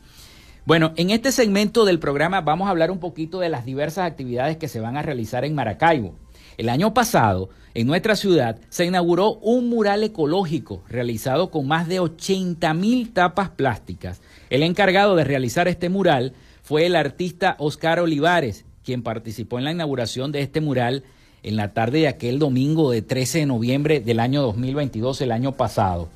Bueno, 0.65 0.95
en 0.97 1.11
este 1.11 1.33
segmento 1.33 1.85
del 1.85 1.99
programa 1.99 2.41
vamos 2.41 2.67
a 2.67 2.71
hablar 2.71 2.91
un 2.91 2.99
poquito 2.99 3.41
de 3.41 3.51
las 3.51 3.67
diversas 3.67 4.07
actividades 4.07 4.57
que 4.57 4.69
se 4.69 4.81
van 4.81 4.97
a 4.97 5.03
realizar 5.03 5.45
en 5.45 5.55
Maracaibo. 5.55 6.15
El 6.57 6.69
año 6.69 6.95
pasado, 6.95 7.51
en 7.75 7.89
nuestra 7.89 8.15
ciudad, 8.15 8.59
se 8.69 8.85
inauguró 8.85 9.35
un 9.35 9.69
mural 9.69 10.05
ecológico 10.05 10.85
realizado 10.89 11.51
con 11.51 11.67
más 11.67 11.89
de 11.89 11.99
80 11.99 12.73
mil 12.75 13.13
tapas 13.13 13.51
plásticas. 13.51 14.21
El 14.51 14.63
encargado 14.63 15.17
de 15.17 15.25
realizar 15.25 15.67
este 15.67 15.89
mural 15.89 16.33
fue 16.63 16.87
el 16.87 16.95
artista 16.95 17.57
Oscar 17.59 17.99
Olivares, 17.99 18.65
quien 18.85 19.03
participó 19.03 19.59
en 19.59 19.65
la 19.65 19.73
inauguración 19.73 20.31
de 20.31 20.43
este 20.43 20.61
mural 20.61 21.03
en 21.43 21.57
la 21.57 21.73
tarde 21.73 22.01
de 22.01 22.09
aquel 22.09 22.39
domingo 22.39 22.93
de 22.93 23.03
13 23.03 23.41
de 23.41 23.47
noviembre 23.47 24.01
del 24.01 24.21
año 24.21 24.41
2022, 24.43 25.21
el 25.21 25.33
año 25.33 25.53
pasado. 25.53 26.09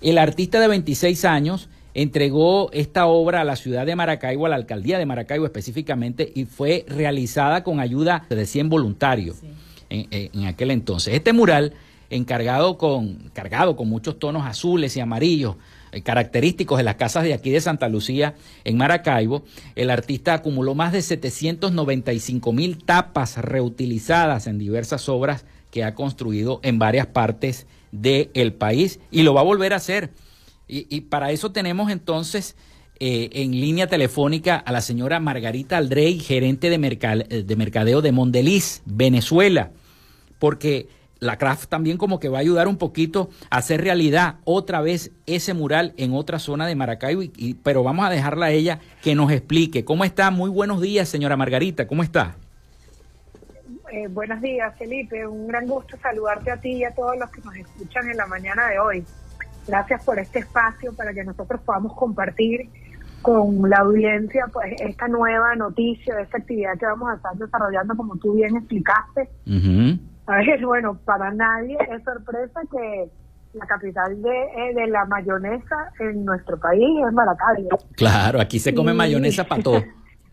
El 0.00 0.16
artista 0.16 0.60
de 0.60 0.68
26 0.68 1.26
años 1.26 1.68
entregó 1.92 2.72
esta 2.72 3.06
obra 3.06 3.42
a 3.42 3.44
la 3.44 3.56
ciudad 3.56 3.84
de 3.84 3.94
Maracaibo, 3.94 4.46
a 4.46 4.48
la 4.48 4.56
alcaldía 4.56 4.98
de 4.98 5.06
Maracaibo 5.06 5.44
específicamente, 5.44 6.32
y 6.34 6.46
fue 6.46 6.86
realizada 6.88 7.62
con 7.62 7.78
ayuda 7.78 8.26
de 8.30 8.46
100 8.46 8.68
voluntarios 8.70 9.36
en, 9.90 10.46
aquel 10.46 10.70
entonces. 10.70 11.14
Este 11.14 11.32
mural 11.32 11.74
encargado 12.10 12.78
con, 12.78 13.30
cargado 13.32 13.76
con 13.76 13.88
muchos 13.88 14.18
tonos 14.18 14.46
azules 14.46 14.96
y 14.96 15.00
amarillos, 15.00 15.56
eh, 15.92 16.02
característicos 16.02 16.78
de 16.78 16.84
las 16.84 16.96
casas 16.96 17.24
de 17.24 17.34
aquí 17.34 17.50
de 17.50 17.60
Santa 17.60 17.88
Lucía 17.88 18.34
en 18.64 18.76
Maracaibo, 18.76 19.44
el 19.74 19.90
artista 19.90 20.34
acumuló 20.34 20.74
más 20.74 20.92
de 20.92 21.02
795 21.02 22.52
mil 22.52 22.84
tapas 22.84 23.38
reutilizadas 23.38 24.46
en 24.46 24.58
diversas 24.58 25.08
obras 25.08 25.44
que 25.70 25.82
ha 25.82 25.94
construido 25.94 26.60
en 26.62 26.78
varias 26.78 27.06
partes 27.06 27.66
del 27.90 28.52
país 28.52 29.00
y 29.10 29.22
lo 29.22 29.34
va 29.34 29.40
a 29.40 29.44
volver 29.44 29.72
a 29.72 29.76
hacer. 29.76 30.10
Y, 30.66 31.02
para 31.02 31.30
eso 31.30 31.52
tenemos 31.52 31.90
entonces 31.90 32.56
eh, 33.00 33.30
en 33.32 33.52
línea 33.52 33.86
telefónica 33.86 34.56
a 34.56 34.72
la 34.72 34.80
señora 34.80 35.20
Margarita 35.20 35.76
Aldrey, 35.76 36.20
gerente 36.20 36.70
de, 36.70 37.44
de 37.44 37.56
mercadeo 37.56 38.02
de 38.02 38.12
Mondeliz, 38.12 38.82
Venezuela, 38.86 39.70
porque 40.38 40.88
la 41.20 41.38
craft 41.38 41.68
también 41.68 41.96
como 41.96 42.20
que 42.20 42.28
va 42.28 42.38
a 42.38 42.40
ayudar 42.40 42.68
un 42.68 42.76
poquito 42.76 43.30
a 43.50 43.56
hacer 43.56 43.80
realidad 43.80 44.36
otra 44.44 44.80
vez 44.80 45.10
ese 45.26 45.54
mural 45.54 45.94
en 45.96 46.12
otra 46.12 46.38
zona 46.38 46.66
de 46.66 46.74
Maracaibo, 46.74 47.22
y, 47.22 47.54
pero 47.62 47.82
vamos 47.82 48.06
a 48.06 48.10
dejarla 48.10 48.46
a 48.46 48.50
ella 48.50 48.80
que 49.02 49.14
nos 49.14 49.32
explique. 49.32 49.84
¿Cómo 49.84 50.04
está? 50.04 50.30
Muy 50.30 50.50
buenos 50.50 50.80
días, 50.80 51.08
señora 51.08 51.36
Margarita, 51.36 51.86
¿cómo 51.86 52.02
está? 52.02 52.36
Eh, 53.90 54.08
buenos 54.08 54.40
días, 54.40 54.76
Felipe. 54.76 55.26
Un 55.26 55.46
gran 55.46 55.66
gusto 55.66 55.96
saludarte 56.02 56.50
a 56.50 56.60
ti 56.60 56.72
y 56.72 56.84
a 56.84 56.90
todos 56.94 57.16
los 57.16 57.30
que 57.30 57.40
nos 57.42 57.56
escuchan 57.56 58.10
en 58.10 58.16
la 58.16 58.26
mañana 58.26 58.68
de 58.68 58.78
hoy. 58.78 59.04
Gracias 59.66 60.04
por 60.04 60.18
este 60.18 60.40
espacio 60.40 60.94
para 60.94 61.12
que 61.12 61.24
nosotros 61.24 61.60
podamos 61.62 61.94
compartir 61.94 62.68
con 63.22 63.70
la 63.70 63.78
audiencia 63.78 64.46
pues 64.52 64.74
esta 64.82 65.08
nueva 65.08 65.54
noticia 65.56 66.20
esta 66.20 66.36
actividad 66.36 66.76
que 66.78 66.84
vamos 66.84 67.10
a 67.10 67.14
estar 67.14 67.34
desarrollando 67.36 67.96
como 67.96 68.16
tú 68.16 68.34
bien 68.34 68.54
explicaste. 68.56 69.30
A 70.26 70.36
ver, 70.36 70.64
bueno, 70.64 70.98
para 71.04 71.30
nadie 71.32 71.76
es 71.90 72.02
sorpresa 72.02 72.60
que 72.70 73.10
la 73.54 73.66
capital 73.66 74.20
de, 74.20 74.30
eh, 74.30 74.74
de 74.74 74.86
la 74.88 75.04
mayonesa 75.04 75.90
en 76.00 76.24
nuestro 76.24 76.58
país 76.58 77.04
es 77.06 77.12
Maracaibo. 77.12 77.78
Claro, 77.94 78.40
aquí 78.40 78.58
se 78.58 78.74
come 78.74 78.92
mayonesa 78.92 79.44
para 79.44 79.62
todo. 79.62 79.82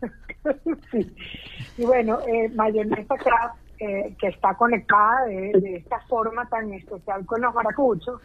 sí. 0.91 1.15
Y 1.77 1.85
bueno, 1.85 2.19
eh, 2.27 2.49
mayonesa 2.55 3.15
craft, 3.15 3.57
eh, 3.79 4.15
que 4.19 4.27
está 4.27 4.55
conectada 4.55 5.25
de, 5.25 5.51
de, 5.59 5.75
esta 5.77 5.99
forma 6.01 6.47
tan 6.49 6.73
especial 6.73 7.25
con 7.25 7.41
los 7.41 7.53
maracuchos, 7.53 8.19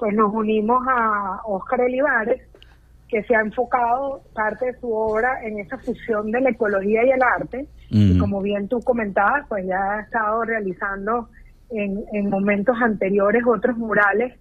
pues 0.00 0.14
nos 0.14 0.32
unimos 0.32 0.82
a 0.88 1.42
Óscar 1.44 1.82
Olivares, 1.82 2.40
que 3.06 3.22
se 3.24 3.36
ha 3.36 3.40
enfocado 3.42 4.22
parte 4.34 4.66
de 4.66 4.80
su 4.80 4.90
obra 4.90 5.44
en 5.44 5.58
esa 5.58 5.76
fusión 5.76 6.30
de 6.30 6.40
la 6.40 6.50
ecología 6.50 7.04
y 7.04 7.10
el 7.10 7.22
arte. 7.22 7.66
Y 7.90 8.16
como 8.18 8.40
bien 8.40 8.66
tú 8.66 8.80
comentabas, 8.80 9.46
pues 9.48 9.66
ya 9.66 9.78
ha 9.78 10.00
estado 10.00 10.42
realizando 10.44 11.28
en, 11.70 12.02
en 12.12 12.30
momentos 12.30 12.76
anteriores 12.80 13.42
otros 13.46 13.76
murales 13.76 14.38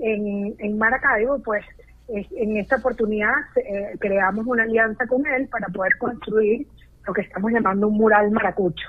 en, 0.00 0.54
en 0.58 0.78
Maracaibo, 0.78 1.40
pues 1.42 1.64
en 2.08 2.56
esta 2.56 2.76
oportunidad 2.76 3.34
eh, 3.56 3.96
creamos 3.98 4.46
una 4.46 4.62
alianza 4.62 5.06
con 5.06 5.26
él 5.26 5.48
para 5.48 5.66
poder 5.68 5.98
construir 5.98 6.66
lo 7.06 7.12
que 7.12 7.22
estamos 7.22 7.52
llamando 7.52 7.88
un 7.88 7.98
mural 7.98 8.30
maracucho. 8.30 8.86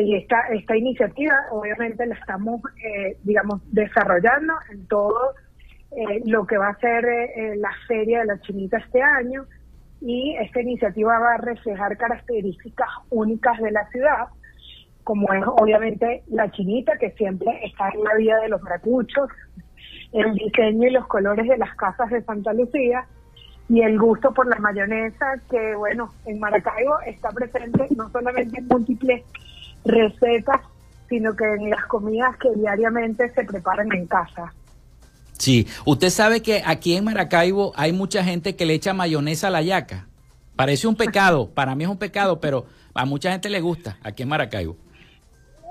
Y 0.00 0.14
esta, 0.14 0.48
esta 0.48 0.76
iniciativa 0.76 1.34
obviamente 1.50 2.06
la 2.06 2.14
estamos, 2.14 2.60
eh, 2.82 3.16
digamos, 3.22 3.60
desarrollando 3.70 4.54
en 4.70 4.86
todo 4.86 5.34
eh, 5.90 6.22
lo 6.24 6.46
que 6.46 6.56
va 6.56 6.68
a 6.68 6.78
ser 6.78 7.04
eh, 7.04 7.56
la 7.56 7.70
Feria 7.86 8.20
de 8.20 8.26
la 8.26 8.40
Chinita 8.40 8.78
este 8.78 9.02
año. 9.02 9.44
Y 10.00 10.36
esta 10.36 10.62
iniciativa 10.62 11.18
va 11.18 11.34
a 11.34 11.38
reflejar 11.38 11.96
características 11.96 12.88
únicas 13.10 13.58
de 13.58 13.72
la 13.72 13.86
ciudad, 13.88 14.28
como 15.02 15.32
es 15.32 15.42
obviamente 15.46 16.22
la 16.28 16.50
chinita 16.50 16.96
que 16.98 17.10
siempre 17.12 17.60
está 17.64 17.88
en 17.88 18.04
la 18.04 18.14
vida 18.14 18.40
de 18.40 18.48
los 18.48 18.62
maracuchos, 18.62 19.28
el 20.12 20.34
diseño 20.34 20.86
y 20.86 20.92
los 20.92 21.06
colores 21.08 21.48
de 21.48 21.58
las 21.58 21.74
casas 21.74 22.10
de 22.10 22.22
Santa 22.22 22.52
Lucía 22.52 23.06
y 23.68 23.82
el 23.82 23.98
gusto 23.98 24.32
por 24.32 24.46
la 24.46 24.56
mayonesa 24.60 25.34
que 25.50 25.74
bueno, 25.74 26.12
en 26.24 26.38
Maracaibo 26.38 27.00
está 27.06 27.30
presente 27.30 27.86
no 27.96 28.08
solamente 28.10 28.60
en 28.60 28.68
múltiples 28.68 29.24
recetas, 29.88 30.60
sino 31.08 31.34
que 31.34 31.44
en 31.44 31.70
las 31.70 31.84
comidas 31.86 32.36
que 32.36 32.50
diariamente 32.54 33.30
se 33.30 33.44
preparan 33.44 33.90
en 33.92 34.06
casa. 34.06 34.52
Sí, 35.38 35.66
usted 35.84 36.10
sabe 36.10 36.42
que 36.42 36.62
aquí 36.64 36.94
en 36.94 37.04
Maracaibo 37.04 37.72
hay 37.76 37.92
mucha 37.92 38.22
gente 38.24 38.56
que 38.56 38.66
le 38.66 38.74
echa 38.74 38.92
mayonesa 38.92 39.48
a 39.48 39.50
la 39.50 39.62
yaca. 39.62 40.06
Parece 40.56 40.86
un 40.86 40.96
pecado, 40.96 41.48
para 41.54 41.74
mí 41.74 41.84
es 41.84 41.90
un 41.90 41.98
pecado, 41.98 42.40
pero 42.40 42.66
a 42.94 43.04
mucha 43.04 43.30
gente 43.32 43.48
le 43.48 43.60
gusta 43.60 43.98
aquí 44.02 44.24
en 44.24 44.28
Maracaibo. 44.28 44.76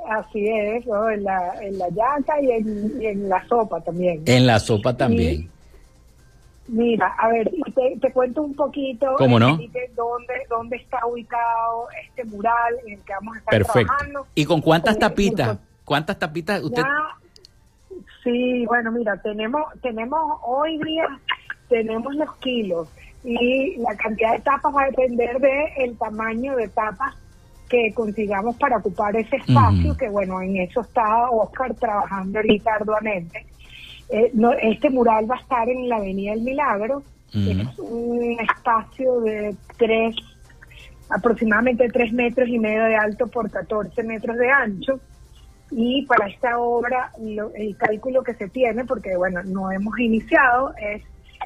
Así 0.09 0.47
es, 0.47 0.85
en, 0.85 1.23
la, 1.23 1.53
en 1.61 1.77
la 1.77 1.89
yaca 1.89 2.41
y 2.41 2.51
en, 3.05 3.27
la 3.27 3.45
sopa 3.47 3.81
también. 3.81 4.23
En 4.25 4.47
la 4.47 4.57
sopa 4.57 4.95
también. 4.95 5.49
Mira, 6.67 7.07
a 7.17 7.29
ver, 7.29 7.51
te, 8.01 8.11
cuento 8.11 8.41
un 8.41 8.55
poquito 8.55 9.15
¿Cómo 9.17 9.39
no? 9.39 9.57
dónde, 9.95 10.33
dónde 10.49 10.77
está 10.77 11.05
ubicado 11.05 11.87
este 12.07 12.25
mural 12.25 12.75
en 12.85 12.93
el 12.93 13.01
que 13.03 13.13
vamos 13.13 13.35
a 13.35 13.39
estar 13.39 13.51
Perfecto. 13.51 13.87
trabajando. 13.87 14.27
¿Y 14.35 14.45
con 14.45 14.61
cuántas 14.61 14.95
eh, 14.95 14.99
tapitas? 14.99 15.59
¿Cuántas 15.85 16.19
tapitas 16.19 16.63
usted...? 16.63 16.83
Sí, 18.23 18.65
bueno, 18.65 18.91
mira, 18.91 19.15
tenemos, 19.21 19.63
tenemos 19.81 20.19
hoy 20.45 20.77
día, 20.83 21.07
tenemos 21.69 22.13
los 22.15 22.35
kilos 22.37 22.89
y 23.23 23.77
la 23.77 23.95
cantidad 23.95 24.33
de 24.33 24.39
tapas 24.39 24.75
va 24.75 24.83
a 24.83 24.85
depender 24.87 25.39
del 25.39 25.67
el 25.77 25.97
tamaño 25.97 26.55
de 26.55 26.67
tapas 26.67 27.15
que 27.69 27.93
consigamos 27.93 28.55
para 28.57 28.77
ocupar 28.77 29.15
ese 29.15 29.37
espacio, 29.37 29.95
que 29.97 30.09
bueno, 30.09 30.41
en 30.41 30.57
eso 30.57 30.81
está 30.81 31.29
Oscar 31.29 31.73
trabajando 31.75 32.39
ahorita 32.39 32.75
arduamente. 32.75 33.45
Eh, 34.09 34.31
este 34.61 34.89
mural 34.89 35.29
va 35.29 35.35
a 35.35 35.39
estar 35.39 35.67
en 35.69 35.89
la 35.89 35.97
Avenida 35.97 36.31
del 36.31 36.41
Milagro, 36.41 37.03
es 37.33 37.77
un 37.79 38.37
espacio 38.39 39.19
de 39.19 39.55
tres, 39.77 40.15
aproximadamente 41.09 41.89
tres 41.89 42.13
metros 42.13 42.47
y 42.47 42.57
medio 42.57 42.85
de 42.85 42.95
alto 42.95 43.27
por 43.27 43.51
14 43.51 44.01
metros 44.03 44.37
de 44.37 44.49
ancho. 44.49 44.99
Y 45.69 46.05
para 46.05 46.27
esta 46.27 46.57
obra 46.57 47.11
el 47.17 47.75
cálculo 47.75 48.23
que 48.23 48.33
se 48.35 48.47
tiene, 48.47 48.85
porque 48.85 49.17
bueno, 49.17 49.43
no 49.43 49.69
hemos 49.71 49.99
iniciado, 49.99 50.73
es 50.77 51.03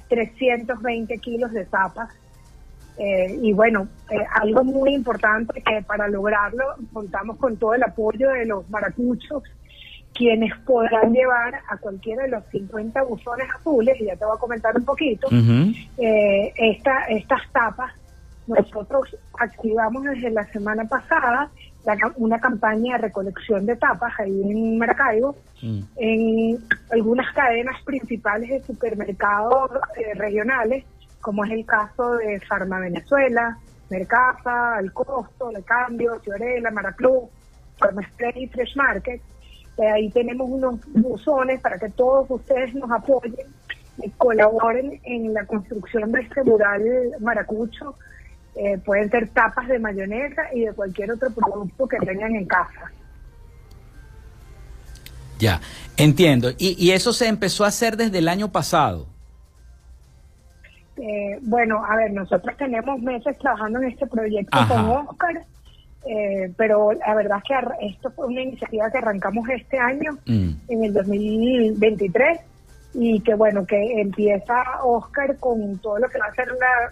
320 0.08 1.17
kilos 1.17 1.52
de 1.52 1.65
tapas. 1.65 2.10
Eh, 2.97 3.39
y 3.41 3.54
bueno, 3.54 3.88
eh, 4.12 4.17
algo 4.36 4.63
muy 4.63 4.93
importante 4.93 5.63
que 5.63 5.82
para 5.82 6.08
lograrlo 6.08 6.76
contamos 6.93 7.38
con 7.38 7.58
todo 7.58 7.74
el 7.74 7.82
apoyo 7.82 8.30
de 8.30 8.45
los 8.45 8.69
maracuchos, 8.69 9.41
quienes 10.21 10.55
podrán 10.60 11.12
llevar 11.12 11.55
a 11.67 11.77
cualquiera 11.77 12.21
de 12.21 12.29
los 12.29 12.43
50 12.51 13.01
buzones 13.01 13.47
azules, 13.55 13.99
y 13.99 14.05
ya 14.05 14.15
te 14.15 14.23
voy 14.23 14.36
a 14.36 14.39
comentar 14.39 14.77
un 14.77 14.86
poquito, 14.86 15.27
eh, 15.97 16.53
esta, 16.55 17.05
estas 17.05 17.41
tapas 17.51 17.91
nosotros 18.45 19.17
activamos 19.39 20.03
desde 20.03 20.29
la 20.29 20.45
semana 20.51 20.86
pasada 20.86 21.49
una 22.17 22.39
campaña 22.39 22.97
de 22.97 23.03
recolección 23.03 23.65
de 23.65 23.75
tapas 23.75 24.13
ahí 24.19 24.41
en 24.43 24.77
Maracaibo, 24.77 25.36
mm. 25.63 25.81
en 25.95 26.60
algunas 26.91 27.34
cadenas 27.34 27.81
principales 27.84 28.49
de 28.49 28.62
supermercados 28.62 29.71
eh, 29.97 30.13
regionales, 30.13 30.86
como 31.19 31.45
es 31.45 31.51
el 31.51 31.65
caso 31.65 32.17
de 32.17 32.39
Farma 32.41 32.79
Venezuela, 32.79 33.57
Mercasa, 33.89 34.77
El 34.79 34.93
Costo, 34.93 35.51
Le 35.51 35.63
Cambio, 35.63 36.19
Fiorella, 36.19 36.69
Maraclub, 36.69 37.27
Farma 37.79 38.03
y 38.36 38.47
Fresh 38.47 38.75
Market. 38.75 39.19
Ahí 39.87 40.09
tenemos 40.09 40.49
unos 40.49 40.79
buzones 40.93 41.61
para 41.61 41.77
que 41.79 41.89
todos 41.89 42.29
ustedes 42.29 42.73
nos 42.75 42.91
apoyen 42.91 43.47
y 44.03 44.09
colaboren 44.11 44.99
en 45.03 45.33
la 45.33 45.45
construcción 45.45 46.11
de 46.11 46.21
este 46.21 46.43
mural 46.43 46.83
maracucho 47.19 47.95
eh, 48.55 48.77
pueden 48.79 49.09
ser 49.09 49.29
tapas 49.29 49.67
de 49.67 49.79
mayonesa 49.79 50.43
y 50.53 50.61
de 50.65 50.73
cualquier 50.73 51.11
otro 51.11 51.29
producto 51.31 51.87
que 51.87 51.97
tengan 51.97 52.35
en 52.35 52.45
casa. 52.45 52.91
Ya, 55.39 55.61
entiendo. 55.97 56.49
Y, 56.57 56.91
eso 56.91 57.13
se 57.13 57.27
empezó 57.27 57.63
a 57.63 57.69
hacer 57.69 57.97
desde 57.97 58.19
el 58.19 58.27
año 58.27 58.51
pasado. 58.51 59.07
Eh, 60.97 61.39
bueno, 61.41 61.83
a 61.83 61.95
ver, 61.95 62.11
nosotros 62.11 62.55
tenemos 62.57 63.01
meses 63.01 63.37
trabajando 63.39 63.81
en 63.81 63.89
este 63.89 64.05
proyecto 64.05 64.55
con 64.67 64.89
Oscar, 64.89 65.41
eh, 66.05 66.51
pero 66.57 66.91
la 66.93 67.13
verdad 67.13 67.37
es 67.37 67.43
que 67.43 67.87
esto 67.87 68.11
fue 68.11 68.27
una 68.27 68.41
iniciativa 68.41 68.89
que 68.89 68.97
arrancamos 68.97 69.47
este 69.49 69.77
año, 69.77 70.17
mm. 70.25 70.51
en 70.67 70.83
el 70.83 70.93
2023, 70.93 72.39
y 72.93 73.19
que 73.21 73.35
bueno, 73.35 73.65
que 73.65 74.01
empieza 74.01 74.63
Oscar 74.83 75.37
con 75.37 75.77
todo 75.79 75.99
lo 75.99 76.09
que 76.09 76.19
va 76.19 76.25
a 76.25 76.35
ser 76.35 76.47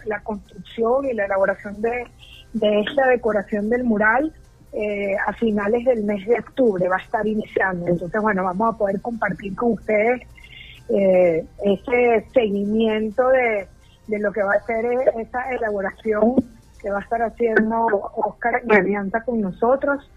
la, 0.06 0.20
construcción 0.22 1.06
y 1.06 1.14
la 1.14 1.26
elaboración 1.26 1.82
de, 1.82 2.06
de 2.54 2.82
esta 2.82 3.08
decoración 3.08 3.70
del 3.70 3.84
mural. 3.84 4.34
Eh, 4.72 5.16
a 5.26 5.34
finales 5.34 5.84
del 5.84 6.04
mes 6.04 6.28
de 6.28 6.38
octubre 6.38 6.88
va 6.88 6.98
a 6.98 7.02
estar 7.02 7.26
iniciando. 7.26 7.88
Entonces, 7.88 8.22
bueno, 8.22 8.44
vamos 8.44 8.76
a 8.76 8.78
poder 8.78 9.02
compartir 9.02 9.56
con 9.56 9.72
ustedes 9.72 10.22
eh, 10.90 11.44
ese 11.64 12.24
seguimiento 12.32 13.30
de, 13.30 13.68
de 14.06 14.20
lo 14.20 14.32
que 14.32 14.44
va 14.44 14.54
a 14.54 14.66
ser 14.68 14.86
esa 15.20 15.50
elaboración 15.56 16.36
que 16.82 16.90
va 16.90 17.00
a 17.00 17.02
estar 17.02 17.22
haciendo 17.22 17.86
Oscar 18.16 18.62
en 18.64 18.72
alianza 18.72 19.22
con 19.24 19.42
nosotros. 19.42 20.10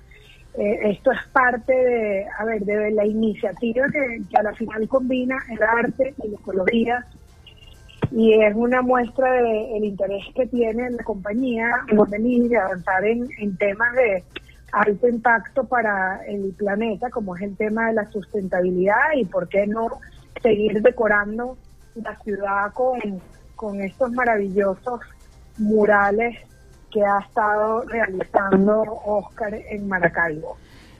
eh, 0.55 0.90
esto 0.90 1.12
es 1.12 1.20
parte 1.33 1.72
de, 1.72 2.27
a 2.38 2.44
ver, 2.44 2.62
de 2.64 2.90
la 2.90 3.07
iniciativa 3.07 3.87
que, 3.88 4.37
a 4.37 4.42
la 4.42 4.53
final 4.55 4.87
combina 4.88 5.37
el 5.51 5.62
arte 5.62 6.14
y 6.22 6.29
la 6.29 6.37
ecología 6.37 7.07
y 8.11 8.35
es 8.42 8.55
una 8.55 8.83
muestra 8.83 9.33
del 9.33 9.85
interés 9.85 10.25
que 10.35 10.46
tiene 10.46 10.90
la 10.90 11.03
compañía 11.03 11.70
en 11.88 12.11
venir 12.11 12.48
de 12.51 12.59
avanzar 12.59 13.05
en, 13.07 13.27
en 13.38 13.57
temas 13.57 13.94
de 13.94 14.22
alto 14.72 15.09
impacto 15.09 15.64
para 15.64 16.20
el 16.27 16.53
planeta, 16.57 17.11
como 17.11 17.37
es 17.37 17.42
el 17.42 17.57
tema 17.57 17.88
de 17.88 17.94
la 17.94 18.11
sustentabilidad 18.11 19.12
y 19.16 19.25
por 19.25 19.48
qué 19.48 19.66
no 19.66 19.88
seguir 20.42 20.83
decorando 20.83 21.57
la 21.94 22.16
ciudad 22.20 22.72
con, 22.72 22.98
con 23.55 23.81
estos 23.81 24.12
maravillosos 24.12 25.01
murales 25.59 26.38
que 26.92 27.02
ha 27.05 27.20
estado 27.20 27.83
realizando 27.83 28.83
Oscar 29.05 29.55
en 29.55 29.88
Maracaibo. 29.88 30.57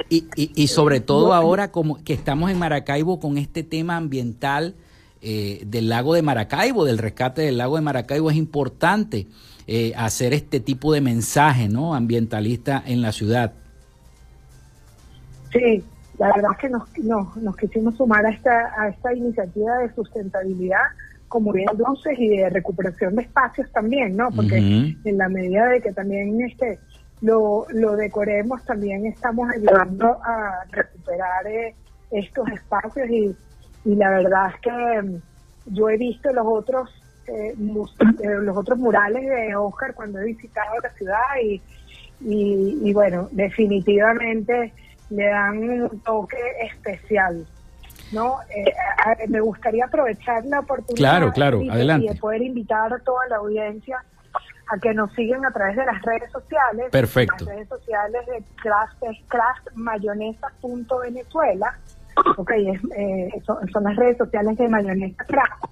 Y, 0.09 0.27
y, 0.37 0.67
sobre 0.67 1.01
todo 1.01 1.33
ahora 1.33 1.71
como 1.71 2.03
que 2.03 2.13
estamos 2.13 2.51
en 2.51 2.59
Maracaibo 2.59 3.21
con 3.21 3.39
este 3.39 3.63
tema 3.63 3.97
ambiental 3.97 4.75
eh, 5.23 5.63
del 5.65 5.89
lago 5.89 6.15
de 6.15 6.23
Maracaibo, 6.23 6.85
del 6.85 6.99
rescate 6.99 7.43
del 7.43 7.59
lago 7.59 7.77
de 7.77 7.83
Maracaibo, 7.83 8.31
es 8.31 8.37
importante 8.37 9.29
eh, 9.69 9.93
hacer 9.97 10.35
este 10.35 10.59
tipo 10.59 10.93
de 10.93 11.01
mensaje 11.01 11.69
¿no? 11.69 11.95
ambientalista 11.95 12.83
en 12.85 13.01
la 13.01 13.13
ciudad. 13.13 13.53
Sí, 15.53 15.85
la 16.19 16.27
verdad 16.35 16.51
es 16.53 16.59
que 16.59 16.69
nos, 16.69 17.37
nos, 17.37 17.57
quisimos 17.57 17.97
sumar 17.97 18.27
a 18.27 18.31
esta, 18.31 18.73
a 18.77 18.89
esta 18.89 19.15
iniciativa 19.15 19.79
de 19.79 19.95
sustentabilidad 19.95 20.83
como 21.33 21.51
bien 21.51 21.67
luces 21.79 22.13
y 22.19 22.29
de 22.29 22.51
recuperación 22.51 23.17
de 23.17 23.23
espacios 23.23 23.73
también, 23.73 24.15
¿no? 24.15 24.29
Porque 24.31 24.59
en 24.59 25.17
la 25.17 25.31
medida 25.31 25.67
de 25.67 25.81
que 25.81 25.91
también 25.91 26.39
este 26.43 26.79
lo, 27.23 27.65
lo 27.71 27.97
decoremos, 27.97 28.63
también 28.67 29.07
estamos 29.07 29.49
ayudando 29.49 30.19
a 30.23 30.63
recuperar 30.71 31.47
eh, 31.47 31.75
estos 32.11 32.47
espacios 32.51 33.09
y, 33.09 33.35
y 33.87 33.95
la 33.95 34.11
verdad 34.11 34.51
es 34.55 34.61
que 34.61 35.03
mm, 35.03 35.75
yo 35.75 35.89
he 35.89 35.97
visto 35.97 36.31
los 36.35 36.45
otros 36.47 36.91
eh, 37.27 37.55
eh, 37.55 38.35
los 38.43 38.55
otros 38.55 38.79
murales 38.79 39.27
de 39.27 39.57
Oscar 39.57 39.95
cuando 39.95 40.19
he 40.19 40.27
visitado 40.27 40.75
la 40.83 40.91
ciudad 40.91 41.23
y, 41.43 41.63
y, 42.21 42.79
y 42.83 42.93
bueno, 42.93 43.31
definitivamente 43.33 44.75
le 45.09 45.25
dan 45.29 45.57
un 45.57 46.01
toque 46.01 46.37
especial. 46.63 47.47
¿No? 48.13 48.39
Eh, 48.51 48.73
me 49.29 49.41
gustaría 49.41 49.87
aprovechar 49.87 50.45
la 50.45 50.61
oportunidad 50.61 51.33
claro, 51.33 51.61
de 51.61 52.15
poder 52.21 52.43
invitar 52.43 52.93
a 52.93 52.99
toda 52.99 53.27
la 53.29 53.37
audiencia 53.37 54.05
a 54.71 54.79
que 54.79 54.93
nos 54.95 55.13
sigan 55.13 55.45
a 55.45 55.51
través 55.51 55.75
de 55.77 55.85
las 55.85 56.01
redes 56.03 56.31
sociales. 56.31 56.87
Perfecto. 56.91 57.45
Las 57.45 57.55
redes 57.55 57.69
sociales 57.69 58.25
de 58.27 58.43
Craft 58.57 59.03
es 59.03 59.19
craftmayonesa.venezuela. 59.29 61.79
Ok, 62.37 62.51
eh, 62.51 63.31
son, 63.45 63.69
son, 63.71 63.85
las 63.85 63.97
redes 63.97 64.19
sociales 64.19 64.59
de 64.59 64.69
Mayonesa 64.69 65.25
Craft. 65.25 65.65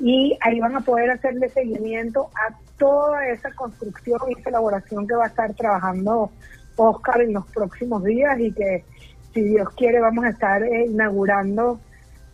Y 0.00 0.36
ahí 0.42 0.60
van 0.60 0.76
a 0.76 0.80
poder 0.80 1.10
hacerle 1.10 1.48
seguimiento 1.48 2.30
a 2.34 2.54
toda 2.78 3.26
esa 3.28 3.50
construcción 3.52 4.20
y 4.28 4.32
esa 4.38 4.50
elaboración 4.50 5.06
que 5.06 5.14
va 5.14 5.24
a 5.24 5.28
estar 5.28 5.54
trabajando 5.54 6.30
Oscar 6.76 7.22
en 7.22 7.32
los 7.34 7.46
próximos 7.46 8.04
días 8.04 8.38
y 8.38 8.52
que 8.52 8.84
si 9.38 9.44
Dios 9.44 9.68
quiere, 9.76 10.00
vamos 10.00 10.24
a 10.24 10.30
estar 10.30 10.62
eh, 10.62 10.86
inaugurando, 10.86 11.80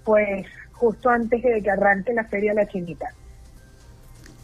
pues, 0.05 0.47
justo 0.73 1.11
antes 1.11 1.43
de 1.43 1.63
que 1.63 1.71
arranque 1.71 2.15
la 2.15 2.25
Feria 2.25 2.53
de 2.55 2.63
la 2.63 2.69
Chinita. 2.69 3.07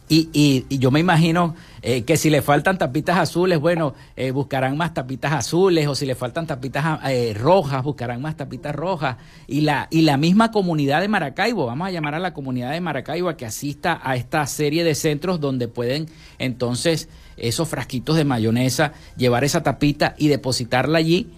Y, 0.07 0.29
y, 0.33 0.77
yo 0.77 0.91
me 0.91 0.99
imagino 0.99 1.55
eh, 1.81 2.03
que 2.03 2.17
si 2.17 2.29
le 2.29 2.41
faltan 2.41 2.77
tapitas 2.77 3.17
azules, 3.17 3.59
bueno, 3.59 3.95
eh, 4.17 4.31
buscarán 4.31 4.75
más 4.75 4.93
tapitas 4.93 5.31
azules, 5.31 5.87
o 5.87 5.95
si 5.95 6.05
le 6.05 6.15
faltan 6.15 6.45
tapitas 6.45 6.99
rojas, 7.39 7.81
buscarán 7.81 8.21
más 8.21 8.35
tapitas 8.35 8.75
rojas. 8.75 9.15
Y 9.47 9.61
la, 9.61 9.87
y 9.89 10.01
la 10.01 10.17
misma 10.17 10.51
comunidad 10.51 10.99
de 10.99 11.07
Maracaibo, 11.07 11.65
vamos 11.65 11.87
a 11.87 11.91
llamar 11.91 12.13
a 12.13 12.19
la 12.19 12.33
comunidad 12.33 12.73
de 12.73 12.81
Maracaibo 12.81 13.29
a 13.29 13.37
que 13.37 13.45
asista 13.45 14.01
a 14.03 14.17
esta 14.17 14.45
serie 14.47 14.83
de 14.83 14.95
centros 14.95 15.39
donde 15.39 15.69
pueden 15.69 16.07
entonces 16.39 17.07
esos 17.37 17.69
frasquitos 17.69 18.17
de 18.17 18.25
mayonesa, 18.25 18.91
llevar 19.15 19.45
esa 19.45 19.63
tapita 19.63 20.13
y 20.17 20.27
depositarla 20.27 20.97
allí 20.99 21.31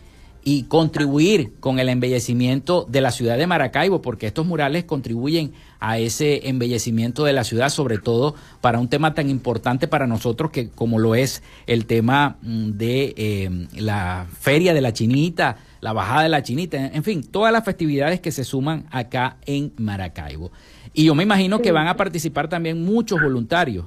y 0.44 0.64
contribuir 0.64 1.54
con 1.60 1.80
el 1.80 1.90
embellecimiento 1.90 2.86
de 2.90 3.02
la 3.02 3.12
ciudad 3.12 3.38
de 3.38 3.48
Maracaibo, 3.48 4.02
porque 4.02 4.28
estos 4.28 4.46
murales 4.46 4.84
contribuyen 4.84 5.54
a 5.80 5.98
ese 5.98 6.48
embellecimiento 6.50 7.24
de 7.24 7.34
la 7.34 7.44
ciudad, 7.44 7.70
sobre 7.70 7.98
todo 7.98 8.36
para 8.62 8.80
un 8.80 8.90
tema 8.90 9.14
tan 9.14 9.30
importante 9.30 9.88
para 9.88 10.08
nosotros 10.08 10.52
que 10.52 10.70
como 10.70 11.00
lo 11.00 11.16
es 11.16 11.44
el 11.68 11.86
tema 11.86 12.38
mm, 12.42 12.72
de 12.72 13.14
eh, 13.18 13.68
la 13.76 14.28
feria 14.40 14.74
de 14.74 14.82
la 14.82 14.94
chinita, 14.94 15.58
la 15.82 15.94
bajada 15.94 16.24
de 16.24 16.30
la 16.30 16.44
chinita, 16.44 16.78
en 16.78 17.04
fin, 17.04 17.24
todas 17.24 17.52
las 17.52 17.66
festividades 17.66 18.20
que 18.20 18.32
se 18.32 18.44
suman 18.44 18.86
acá 18.92 19.38
en 19.46 19.74
Maracaibo. 19.78 20.52
Y 20.94 21.06
yo 21.06 21.16
me 21.16 21.24
imagino 21.24 21.62
que 21.62 21.72
van 21.72 21.88
a 21.88 21.98
participar 21.98 22.48
también 22.48 22.84
muchos 22.84 23.22
voluntarios. 23.22 23.86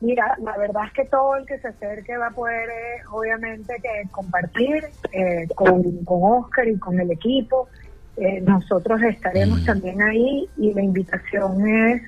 Mira, 0.00 0.36
la 0.40 0.56
verdad 0.56 0.84
es 0.86 0.92
que 0.92 1.04
todo 1.06 1.36
el 1.36 1.44
que 1.44 1.58
se 1.58 1.68
acerque 1.68 2.16
va 2.16 2.28
a 2.28 2.30
poder, 2.30 2.68
eh, 2.68 3.02
obviamente, 3.10 3.74
que 3.82 4.08
compartir 4.10 4.84
eh, 5.12 5.48
con, 5.56 5.82
Oscar 6.06 6.68
y 6.68 6.78
con 6.78 7.00
el 7.00 7.10
equipo. 7.10 7.68
Eh, 8.16 8.40
nosotros 8.40 9.02
estaremos 9.02 9.64
también 9.64 10.00
ahí 10.02 10.48
y 10.56 10.72
la 10.72 10.82
invitación 10.82 11.68
es 11.68 12.02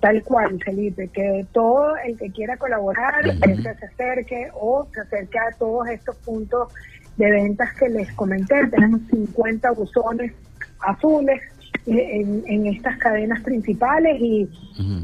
tal 0.00 0.22
cual, 0.22 0.60
Felipe, 0.62 1.08
que 1.08 1.46
todo 1.52 1.96
el 1.96 2.18
que 2.18 2.30
quiera 2.30 2.56
colaborar, 2.58 3.22
que 3.40 3.56
se 3.56 3.68
acerque 3.70 4.50
o 4.52 4.86
se 4.92 5.00
acerque 5.00 5.38
a 5.38 5.56
todos 5.58 5.88
estos 5.88 6.14
puntos 6.16 6.68
de 7.16 7.30
ventas 7.30 7.72
que 7.74 7.88
les 7.88 8.12
comenté. 8.12 8.66
Tenemos 8.68 9.00
50 9.10 9.70
buzones 9.70 10.32
azules 10.80 11.40
en, 11.86 12.66
estas 12.66 12.96
cadenas 12.98 13.42
principales 13.42 14.20
y, 14.20 14.48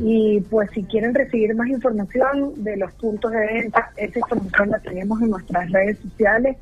y 0.01 0.41
pues 0.49 0.71
si 0.73 0.85
quieren 0.85 1.15
recibir 1.15 1.55
más 1.55 1.69
información 1.69 2.65
de 2.65 2.77
los 2.77 2.93
puntos 2.93 3.31
de 3.33 3.47
venta, 3.47 3.91
esa 3.97 4.19
información 4.19 4.71
la 4.71 4.79
tenemos 4.79 5.21
en 5.21 5.31
nuestras 5.31 5.71
redes 5.71 5.99
sociales 5.99 6.57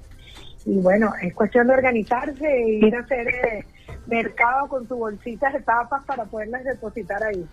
y 0.65 0.81
bueno, 0.81 1.13
es 1.23 1.33
cuestión 1.35 1.67
de 1.67 1.75
organizarse 1.75 2.47
e 2.47 2.87
ir 2.87 2.95
a 2.95 3.01
hacer 3.01 3.29
eh, 3.29 3.65
mercado 4.07 4.69
con 4.69 4.87
su 4.87 4.97
bolsita 4.97 5.51
de 5.51 5.61
tapas 5.61 6.05
para 6.05 6.25
poderlas 6.25 6.65
depositar 6.65 7.23
ahí. 7.23 7.47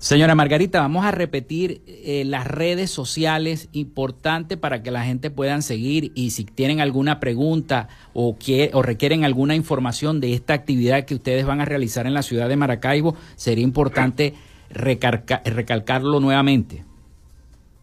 Señora 0.00 0.34
Margarita, 0.34 0.80
vamos 0.80 1.04
a 1.04 1.10
repetir 1.10 1.82
eh, 1.86 2.24
las 2.24 2.46
redes 2.46 2.90
sociales 2.90 3.68
importantes 3.72 4.56
para 4.56 4.82
que 4.82 4.90
la 4.90 5.04
gente 5.04 5.30
puedan 5.30 5.60
seguir 5.60 6.10
y 6.14 6.30
si 6.30 6.46
tienen 6.46 6.80
alguna 6.80 7.20
pregunta 7.20 7.88
o, 8.14 8.34
o 8.72 8.82
requieren 8.82 9.26
alguna 9.26 9.54
información 9.54 10.20
de 10.20 10.32
esta 10.32 10.54
actividad 10.54 11.04
que 11.04 11.14
ustedes 11.14 11.44
van 11.44 11.60
a 11.60 11.66
realizar 11.66 12.06
en 12.06 12.14
la 12.14 12.22
ciudad 12.22 12.48
de 12.48 12.56
Maracaibo, 12.56 13.14
sería 13.36 13.62
importante 13.62 14.32
recalcarlo 14.70 16.18
nuevamente. 16.18 16.82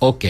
Ok. 0.00 0.24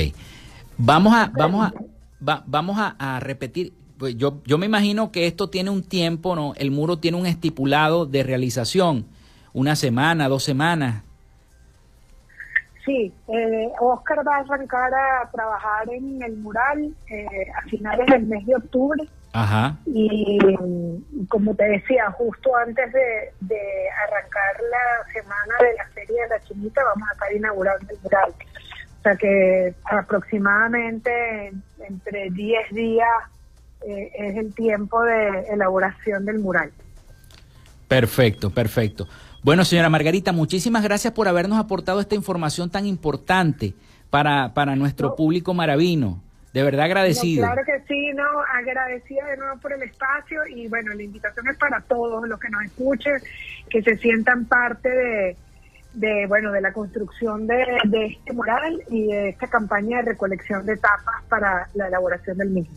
Vamos 0.79 1.13
a, 1.13 1.31
vamos 1.35 1.67
a 1.67 1.75
vamos 2.21 2.77
a, 2.79 3.21
repetir. 3.21 3.73
Pues 3.99 4.17
yo, 4.17 4.41
yo 4.45 4.59
me 4.59 4.67
imagino 4.67 5.11
que 5.11 5.27
esto 5.27 5.51
tiene 5.51 5.71
un 5.71 5.83
tiempo, 5.83 6.37
¿no? 6.37 6.55
El 6.57 6.71
muro 6.71 6.99
tiene 6.99 7.17
un 7.17 7.27
estipulado 7.27 8.07
de 8.07 8.23
realización, 8.23 9.07
una 9.53 9.75
semana, 9.75 10.29
dos 10.29 10.45
semanas. 10.45 11.03
Sí, 12.85 13.13
eh, 13.29 13.73
Oscar 13.81 14.27
va 14.27 14.37
a 14.37 14.41
arrancar 14.41 14.95
a 14.95 15.29
trabajar 15.31 15.93
en 15.93 16.23
el 16.23 16.37
mural 16.39 16.95
eh, 17.11 17.47
a 17.55 17.63
finales 17.69 18.07
del 18.07 18.27
mes 18.27 18.47
de 18.47 18.57
octubre. 18.57 19.03
Ajá. 19.33 19.77
Y, 19.85 20.39
como 21.29 21.55
te 21.55 21.65
decía, 21.65 22.11
justo 22.13 22.57
antes 22.57 22.91
de, 22.93 23.33
de, 23.41 23.61
arrancar 24.07 24.57
la 24.71 25.13
semana 25.13 25.55
de 25.61 25.75
la 25.75 25.85
Feria 25.89 26.23
de 26.23 26.29
la 26.31 26.41
Chinita, 26.45 26.83
vamos 26.83 27.09
a 27.11 27.13
estar 27.13 27.33
inaugurando 27.35 27.93
el 27.93 27.99
mural. 28.03 28.35
O 28.99 29.03
sea 29.03 29.17
que 29.17 29.75
aproximadamente 29.85 31.53
entre 31.81 32.31
10 32.31 32.71
días 32.73 33.09
eh, 33.87 34.11
es 34.15 34.37
el 34.37 34.55
tiempo 34.55 35.03
de 35.03 35.47
elaboración 35.53 36.25
del 36.25 36.41
mural. 36.41 36.73
Perfecto, 37.87 38.51
perfecto. 38.51 39.09
Bueno, 39.43 39.65
señora 39.65 39.89
Margarita, 39.89 40.33
muchísimas 40.33 40.83
gracias 40.83 41.13
por 41.13 41.29
habernos 41.29 41.59
aportado 41.59 42.01
esta 42.01 42.15
información 42.15 42.71
tan 42.71 42.87
importante 42.87 43.75
para, 44.11 44.53
para 44.53 44.75
nuestro 44.75 45.15
público 45.15 45.55
maravino. 45.55 46.23
De 46.53 46.63
verdad 46.63 46.87
agradecido. 46.87 47.47
claro 47.47 47.63
que 47.65 47.81
sí, 47.87 48.11
no, 48.15 48.25
agradecida 48.53 49.27
de 49.27 49.37
nuevo 49.37 49.61
por 49.61 49.73
el 49.73 49.83
espacio 49.83 50.41
y 50.47 50.67
bueno, 50.67 50.93
la 50.95 51.03
invitación 51.03 51.47
es 51.47 51.57
para 51.57 51.81
todos 51.83 52.27
los 52.27 52.41
que 52.41 52.49
nos 52.49 52.65
escuchen, 52.65 53.21
que 53.69 53.83
se 53.83 53.97
sientan 53.99 54.47
parte 54.47 54.89
de, 54.89 55.37
de 55.99 56.27
bueno 56.27 56.53
de 56.53 56.61
la 56.61 56.73
construcción 56.73 57.47
de, 57.47 57.65
este 58.07 58.33
mural 58.33 58.83
y 58.91 59.07
de 59.07 59.31
esta 59.31 59.49
campaña 59.49 59.99
de 59.99 60.13
recolección 60.13 60.65
de 60.65 60.77
tapas 60.77 61.23
para 61.29 61.69
la 61.75 61.89
elaboración 61.89 62.39
del 62.39 62.51
mismo. 62.51 62.77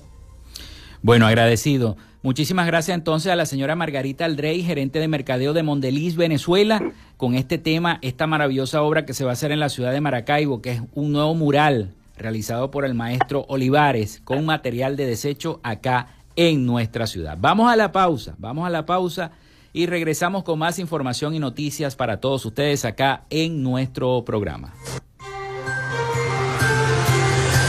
Bueno, 1.01 1.27
agradecido. 1.27 1.97
Muchísimas 2.23 2.67
gracias 2.67 2.95
entonces 2.95 3.31
a 3.31 3.35
la 3.35 3.47
señora 3.47 3.75
Margarita 3.75 4.25
Aldrey, 4.25 4.61
gerente 4.61 4.99
de 4.99 5.07
mercadeo 5.07 5.53
de 5.53 5.63
Mondeliz, 5.63 6.15
Venezuela, 6.15 6.91
con 7.17 7.33
este 7.33 7.57
tema, 7.57 7.97
esta 8.03 8.27
maravillosa 8.27 8.83
obra 8.83 9.05
que 9.05 9.13
se 9.13 9.23
va 9.23 9.31
a 9.31 9.33
hacer 9.33 9.51
en 9.51 9.59
la 9.59 9.69
ciudad 9.69 9.91
de 9.91 10.01
Maracaibo, 10.01 10.61
que 10.61 10.73
es 10.73 10.81
un 10.93 11.11
nuevo 11.11 11.33
mural 11.33 11.95
realizado 12.17 12.69
por 12.69 12.85
el 12.85 12.93
maestro 12.93 13.45
Olivares 13.47 14.21
con 14.23 14.45
material 14.45 14.95
de 14.95 15.07
desecho 15.07 15.59
acá 15.63 16.09
en 16.35 16.65
nuestra 16.65 17.07
ciudad. 17.07 17.37
Vamos 17.39 17.71
a 17.71 17.75
la 17.75 17.91
pausa, 17.91 18.35
vamos 18.37 18.67
a 18.67 18.69
la 18.69 18.85
pausa 18.85 19.31
y 19.73 19.85
regresamos 19.85 20.43
con 20.43 20.59
más 20.59 20.79
información 20.79 21.35
y 21.35 21.39
noticias 21.39 21.95
para 21.95 22.19
todos 22.19 22.45
ustedes 22.45 22.85
acá 22.85 23.25
en 23.29 23.63
nuestro 23.63 24.23
programa. 24.25 24.73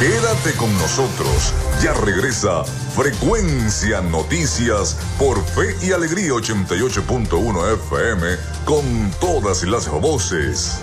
Quédate 0.02 0.56
con 0.58 0.72
nosotros. 0.78 1.54
Ya 1.80 1.94
regresa 1.94 2.64
Frecuencia 2.64 4.00
Noticias 4.00 4.98
por 5.16 5.40
Fe 5.44 5.76
y 5.80 5.92
Alegría 5.92 6.32
88.1 6.32 7.74
FM 7.74 8.26
con 8.64 9.12
todas 9.20 9.62
las 9.62 9.88
voces. 9.88 10.82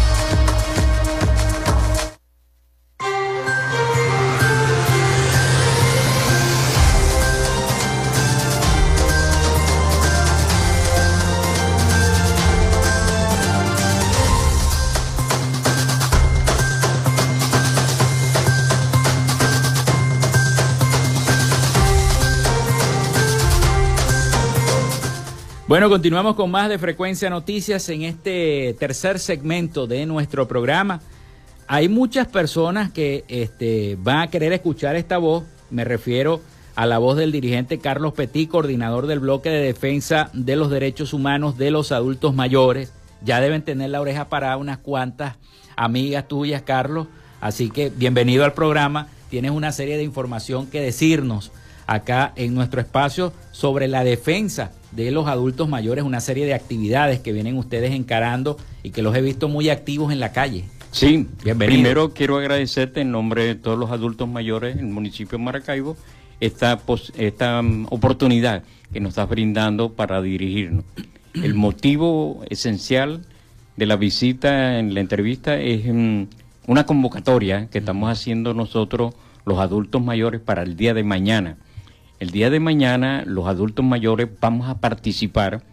Bueno, 25.71 25.87
continuamos 25.87 26.35
con 26.35 26.51
más 26.51 26.67
de 26.67 26.77
Frecuencia 26.77 27.29
Noticias 27.29 27.87
en 27.87 28.01
este 28.01 28.75
tercer 28.77 29.19
segmento 29.19 29.87
de 29.87 30.05
nuestro 30.05 30.45
programa. 30.45 30.99
Hay 31.65 31.87
muchas 31.87 32.27
personas 32.27 32.91
que 32.91 33.23
este, 33.29 33.97
van 33.97 34.19
a 34.19 34.29
querer 34.29 34.51
escuchar 34.51 34.97
esta 34.97 35.17
voz, 35.17 35.45
me 35.69 35.85
refiero 35.85 36.41
a 36.75 36.85
la 36.85 36.97
voz 36.97 37.15
del 37.15 37.31
dirigente 37.31 37.79
Carlos 37.79 38.11
Petit, 38.11 38.49
coordinador 38.49 39.07
del 39.07 39.21
bloque 39.21 39.49
de 39.49 39.61
defensa 39.61 40.29
de 40.33 40.57
los 40.57 40.69
derechos 40.69 41.13
humanos 41.13 41.57
de 41.57 41.71
los 41.71 41.93
adultos 41.93 42.35
mayores. 42.35 42.91
Ya 43.23 43.39
deben 43.39 43.61
tener 43.61 43.91
la 43.91 44.01
oreja 44.01 44.27
para 44.27 44.57
unas 44.57 44.79
cuantas 44.79 45.37
amigas 45.77 46.27
tuyas, 46.27 46.63
Carlos. 46.63 47.07
Así 47.39 47.69
que 47.69 47.89
bienvenido 47.95 48.43
al 48.43 48.51
programa. 48.51 49.07
Tienes 49.29 49.51
una 49.51 49.71
serie 49.71 49.95
de 49.95 50.03
información 50.03 50.67
que 50.67 50.81
decirnos 50.81 51.53
acá 51.87 52.33
en 52.35 52.55
nuestro 52.55 52.81
espacio 52.81 53.31
sobre 53.53 53.87
la 53.87 54.03
defensa 54.03 54.73
de 54.91 55.11
los 55.11 55.27
adultos 55.27 55.69
mayores, 55.69 56.03
una 56.03 56.19
serie 56.19 56.45
de 56.45 56.53
actividades 56.53 57.19
que 57.19 57.31
vienen 57.31 57.57
ustedes 57.57 57.91
encarando 57.91 58.57
y 58.83 58.91
que 58.91 59.01
los 59.01 59.15
he 59.15 59.21
visto 59.21 59.47
muy 59.47 59.69
activos 59.69 60.11
en 60.11 60.19
la 60.19 60.31
calle. 60.31 60.65
Sí, 60.91 61.27
Bienvenido. 61.43 61.75
primero 61.75 62.13
quiero 62.13 62.37
agradecerte 62.37 63.01
en 63.01 63.11
nombre 63.11 63.45
de 63.45 63.55
todos 63.55 63.79
los 63.79 63.91
adultos 63.91 64.27
mayores 64.27 64.77
en 64.77 64.87
el 64.87 64.93
municipio 64.93 65.37
de 65.37 65.43
Maracaibo 65.43 65.95
esta, 66.41 66.81
esta 67.17 67.61
mm, 67.61 67.87
oportunidad 67.91 68.63
que 68.91 68.99
nos 68.99 69.11
estás 69.11 69.29
brindando 69.29 69.93
para 69.93 70.21
dirigirnos. 70.21 70.83
El 71.33 71.53
motivo 71.53 72.43
esencial 72.49 73.21
de 73.77 73.85
la 73.85 73.95
visita 73.95 74.79
en 74.79 74.93
la 74.93 74.99
entrevista 74.99 75.57
es 75.57 75.85
mm, 75.85 76.23
una 76.67 76.85
convocatoria 76.85 77.67
que 77.67 77.77
estamos 77.77 78.11
haciendo 78.11 78.53
nosotros 78.53 79.13
los 79.45 79.59
adultos 79.59 80.03
mayores 80.03 80.41
para 80.41 80.63
el 80.63 80.75
día 80.75 80.93
de 80.93 81.03
mañana. 81.03 81.57
El 82.21 82.29
día 82.29 82.51
de 82.51 82.59
mañana 82.59 83.23
los 83.25 83.47
adultos 83.47 83.83
mayores 83.83 84.29
vamos 84.39 84.69
a 84.69 84.79
participar 84.79 85.63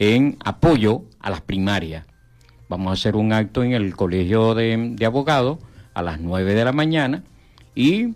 en 0.00 0.36
apoyo 0.44 1.04
a 1.20 1.30
las 1.30 1.40
primarias. 1.40 2.04
Vamos 2.68 2.90
a 2.90 2.94
hacer 2.94 3.14
un 3.14 3.32
acto 3.32 3.62
en 3.62 3.74
el 3.74 3.94
Colegio 3.94 4.56
de, 4.56 4.96
Abogados 5.06 5.60
a 5.94 6.02
las 6.02 6.18
9 6.18 6.52
de 6.52 6.64
la 6.64 6.72
mañana 6.72 7.22
y 7.76 8.14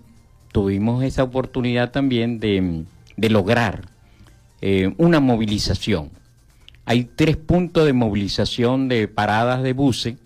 tuvimos 0.50 1.04
esa 1.04 1.22
oportunidad 1.22 1.92
también 1.92 2.40
de, 2.40 2.84
lograr 3.16 3.82
eh, 4.60 4.92
una 4.98 5.20
movilización. 5.20 6.10
Hay 6.84 7.04
tres 7.04 7.36
puntos 7.36 7.86
de 7.86 7.92
movilización 7.92 8.88
de 8.88 9.06
paradas 9.06 9.62
de 9.62 9.72
buses. 9.72 10.16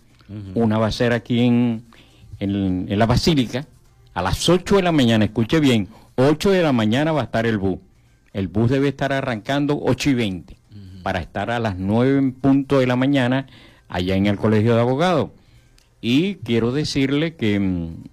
Una 0.54 0.78
va 0.78 0.86
a 0.86 0.90
ser 0.90 1.12
aquí 1.12 1.40
en, 1.40 1.84
en 2.40 2.98
la 2.98 3.04
Basílica 3.04 3.66
a 4.14 4.22
las 4.22 4.48
8 4.48 4.76
de 4.76 4.82
la 4.82 4.92
mañana, 4.92 5.26
escuche 5.26 5.60
bien, 5.60 5.88
8 6.16 6.50
de 6.50 6.62
la 6.62 6.72
mañana 6.72 7.12
va 7.12 7.22
a 7.22 7.24
estar 7.24 7.46
el 7.46 7.58
bus. 7.58 7.78
El 8.32 8.48
bus 8.48 8.70
debe 8.70 8.88
estar 8.88 9.12
arrancando 9.12 9.78
8 9.82 10.10
y 10.10 10.14
20 10.14 10.56
para 11.02 11.20
estar 11.20 11.50
a 11.50 11.58
las 11.58 11.78
9 11.78 12.18
en 12.18 12.32
punto 12.32 12.78
de 12.78 12.86
la 12.86 12.96
mañana 12.96 13.46
allá 13.88 14.14
en 14.14 14.26
el 14.26 14.36
Colegio 14.36 14.74
de 14.74 14.80
Abogados. 14.80 15.30
Y 16.00 16.36
quiero 16.36 16.72
decirle 16.72 17.36
que, 17.36 17.58
mm, 17.58 18.04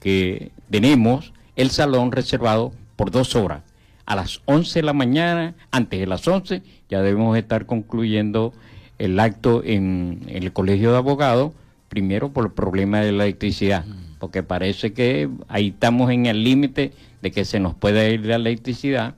que 0.00 0.50
tenemos 0.70 1.32
el 1.56 1.70
salón 1.70 2.12
reservado 2.12 2.72
por 2.96 3.10
dos 3.10 3.34
horas. 3.36 3.62
A 4.06 4.16
las 4.16 4.40
11 4.46 4.78
de 4.78 4.82
la 4.84 4.92
mañana, 4.92 5.54
antes 5.70 6.00
de 6.00 6.06
las 6.06 6.26
11, 6.26 6.62
ya 6.88 7.02
debemos 7.02 7.36
estar 7.36 7.66
concluyendo 7.66 8.52
el 8.98 9.20
acto 9.20 9.62
en, 9.64 10.22
el 10.28 10.52
Colegio 10.52 10.92
de 10.92 10.98
Abogados, 10.98 11.52
primero 11.88 12.32
por 12.32 12.46
el 12.46 12.52
problema 12.52 13.00
de 13.00 13.12
la 13.12 13.24
electricidad, 13.24 13.84
porque 14.18 14.42
parece 14.42 14.92
que 14.92 15.28
ahí 15.48 15.68
estamos 15.68 16.10
en 16.10 16.26
el 16.26 16.44
límite 16.44 16.92
de 17.22 17.30
que 17.30 17.44
se 17.44 17.60
nos 17.60 17.74
puede 17.74 18.12
ir 18.12 18.26
la 18.26 18.36
electricidad 18.36 19.14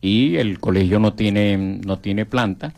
y 0.00 0.36
el 0.36 0.60
colegio 0.60 0.98
no 0.98 1.14
tiene, 1.14 1.56
no 1.56 1.98
tiene 1.98 2.24
planta. 2.24 2.74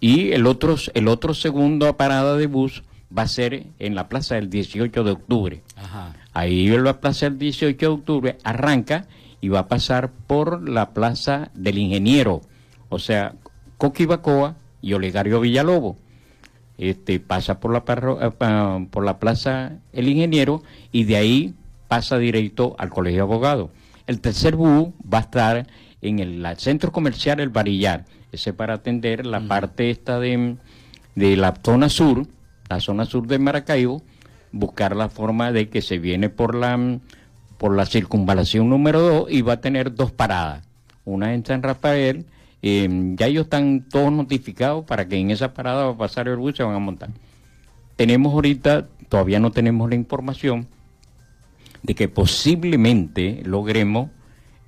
Y 0.00 0.32
el 0.32 0.46
otro, 0.46 0.76
el 0.94 1.08
otro 1.08 1.34
segundo 1.34 1.96
parada 1.96 2.36
de 2.36 2.46
bus 2.46 2.82
va 3.16 3.22
a 3.22 3.28
ser 3.28 3.66
en 3.78 3.94
la 3.94 4.08
plaza 4.08 4.34
del 4.34 4.50
18 4.50 5.04
de 5.04 5.10
octubre. 5.10 5.62
Ahí 6.32 6.68
en 6.68 6.84
la 6.84 7.00
plaza 7.00 7.26
del 7.26 7.38
18 7.38 7.78
de 7.78 7.86
octubre 7.86 8.38
arranca 8.44 9.06
y 9.40 9.48
va 9.48 9.60
a 9.60 9.68
pasar 9.68 10.10
por 10.26 10.68
la 10.68 10.90
plaza 10.90 11.50
del 11.54 11.78
ingeniero, 11.78 12.40
o 12.88 12.98
sea, 12.98 13.34
Coquibacoa 13.78 14.56
y 14.80 14.92
Olegario 14.94 15.40
Villalobo. 15.40 15.96
Este, 16.78 17.20
pasa 17.20 17.58
por 17.58 17.72
la, 17.72 17.84
eh, 18.20 18.86
por 18.90 19.04
la 19.04 19.18
plaza 19.18 19.72
El 19.92 20.08
Ingeniero 20.08 20.62
y 20.92 21.04
de 21.04 21.16
ahí 21.16 21.54
pasa 21.88 22.18
directo 22.18 22.76
al 22.78 22.90
Colegio 22.90 23.18
de 23.18 23.22
Abogados. 23.22 23.70
El 24.06 24.20
tercer 24.20 24.56
bus 24.56 24.88
va 25.12 25.18
a 25.18 25.22
estar 25.22 25.66
en 26.02 26.18
el, 26.18 26.46
centro 26.58 26.92
comercial 26.92 27.40
El 27.40 27.48
Varillar, 27.48 28.04
ese 28.30 28.52
para 28.52 28.74
atender 28.74 29.24
la 29.24 29.40
parte 29.40 29.90
esta 29.90 30.20
de, 30.20 30.56
de 31.14 31.36
la 31.36 31.54
zona 31.64 31.88
sur, 31.88 32.26
la 32.68 32.80
zona 32.80 33.06
sur 33.06 33.26
de 33.26 33.38
Maracaibo, 33.38 34.02
buscar 34.52 34.94
la 34.94 35.08
forma 35.08 35.52
de 35.52 35.68
que 35.68 35.82
se 35.82 35.98
viene 35.98 36.28
por 36.28 36.54
la 36.54 36.98
por 37.58 37.74
la 37.74 37.86
circunvalación 37.86 38.68
número 38.68 39.00
2 39.00 39.30
y 39.30 39.42
va 39.42 39.54
a 39.54 39.60
tener 39.60 39.94
dos 39.94 40.12
paradas, 40.12 40.62
una 41.04 41.34
en 41.34 41.44
San 41.44 41.62
Rafael, 41.62 42.26
em, 42.66 43.16
ya 43.16 43.26
ellos 43.26 43.44
están 43.44 43.86
todos 43.88 44.12
notificados 44.12 44.84
para 44.84 45.06
que 45.06 45.16
en 45.16 45.30
esa 45.30 45.54
parada 45.54 45.84
va 45.84 45.92
a 45.92 45.96
pasar 45.96 46.28
el 46.28 46.36
bus 46.36 46.56
se 46.56 46.62
van 46.62 46.74
a 46.74 46.78
montar. 46.78 47.10
Tenemos 47.96 48.32
ahorita, 48.32 48.88
todavía 49.08 49.40
no 49.40 49.52
tenemos 49.52 49.88
la 49.88 49.94
información, 49.94 50.66
de 51.82 51.94
que 51.94 52.08
posiblemente 52.08 53.42
logremos 53.44 54.10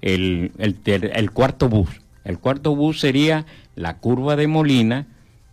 el, 0.01 0.53
el, 0.59 1.31
cuarto 1.33 1.69
bus. 1.69 1.89
El 2.25 2.39
cuarto 2.39 2.77
bus 2.77 3.01
sería 3.01 3.47
la 3.75 3.99
curva 3.99 4.37
de 4.37 4.47
Molina, 4.47 5.07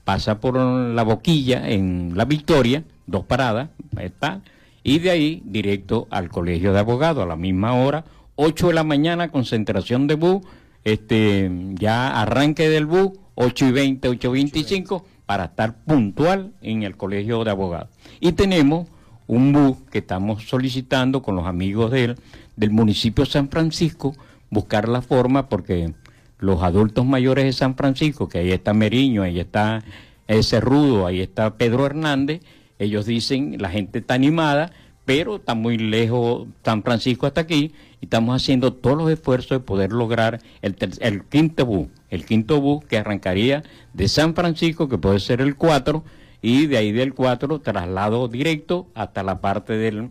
pasa 0.04 0.39
por 0.39 0.58
la 0.58 1.04
boquilla 1.04 1.68
en 1.68 2.14
La 2.16 2.26
Victoria, 2.26 2.84
dos 3.08 3.26
paradas, 3.26 3.70
está, 4.00 4.41
y 4.84 5.00
de 5.00 5.10
ahí 5.10 5.41
directo 5.46 6.08
al 6.12 6.30
colegio 6.30 6.72
de 6.72 6.80
abogados 6.80 7.24
a 7.24 7.28
la 7.28 7.36
misma 7.36 7.74
hora, 7.74 8.06
8 8.36 8.68
de 8.68 8.74
la 8.74 8.84
mañana, 8.84 9.32
concentración 9.32 10.08
de 10.08 10.16
bus, 10.16 10.43
este, 10.86 11.51
ya 11.73 12.21
arranque 12.21 12.69
del 12.69 12.86
bus, 12.86 13.11
8 13.36 13.65
y 13.65 13.71
20, 13.71 14.07
8 14.07 14.27
y 14.29 14.31
25, 14.31 15.05
para 15.25 15.45
estar 15.45 15.83
puntual 15.83 16.53
en 16.61 16.83
el 16.83 16.95
colegio 16.95 17.43
de 17.43 17.51
abogados. 17.51 17.89
Y 18.21 18.31
tenemos 18.31 18.88
un 19.27 19.51
bus 19.51 19.77
que 19.91 19.97
estamos 19.97 20.43
solicitando 20.47 21.21
con 21.21 21.36
los 21.36 21.45
amigos 21.45 21.91
del, 21.91 22.15
del 22.55 22.69
municipio 22.69 23.25
de 23.25 23.31
San 23.31 23.49
Francisco, 23.49 24.15
buscar 24.49 24.88
la 24.88 25.01
forma 25.01 25.49
porque 25.49 25.93
los 26.39 26.61
adultos 26.61 27.05
mayores 27.05 27.45
de 27.45 27.53
San 27.53 27.75
Francisco, 27.75 28.29
que 28.29 28.39
ahí 28.39 28.51
está 28.51 28.73
Meriño, 28.73 29.23
ahí 29.23 29.39
está 29.39 29.83
ese 30.27 30.59
Rudo, 30.59 31.07
ahí 31.07 31.21
está 31.21 31.55
Pedro 31.55 31.86
Hernández, 31.86 32.41
ellos 32.77 33.05
dicen, 33.05 33.57
la 33.59 33.69
gente 33.69 33.99
está 33.99 34.13
animada, 34.13 34.71
pero 35.06 35.38
está 35.38 35.53
muy 35.53 35.78
lejos 35.78 36.47
San 36.64 36.84
Francisco 36.84 37.28
hasta 37.28 37.41
aquí, 37.41 37.74
y 38.01 38.06
estamos 38.06 38.36
haciendo 38.36 38.74
todos 38.74 38.97
los 38.97 39.12
esfuerzos 39.12 39.60
de 39.60 39.60
poder 39.60 39.93
lograr 39.93 40.41
el, 40.62 40.76
el 40.99 41.24
quinto 41.24 41.66
bus, 41.66 41.88
el 42.10 42.26
quinto 42.26 42.60
bus 42.60 42.84
que 42.86 42.97
arrancaría 42.97 43.64
de 43.93 44.08
San 44.08 44.34
Francisco, 44.34 44.89
que 44.89 44.97
puede 44.97 45.20
ser 45.20 45.41
el 45.41 45.56
4, 45.56 46.03
y 46.41 46.66
de 46.68 46.78
ahí 46.78 46.91
del 46.91 47.14
4 47.14 47.60
traslado 47.60 48.28
directo 48.28 48.88
hasta 48.93 49.24
la 49.24 49.41
parte 49.41 49.74
del, 49.74 50.10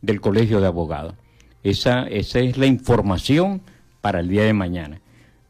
del 0.00 0.20
colegio 0.20 0.60
de 0.60 0.66
abogados. 0.66 1.14
Esa, 1.62 2.02
esa 2.08 2.40
es 2.40 2.58
la 2.58 2.66
información 2.66 3.62
para 4.00 4.20
el 4.20 4.28
día 4.28 4.42
de 4.42 4.52
mañana. 4.52 5.00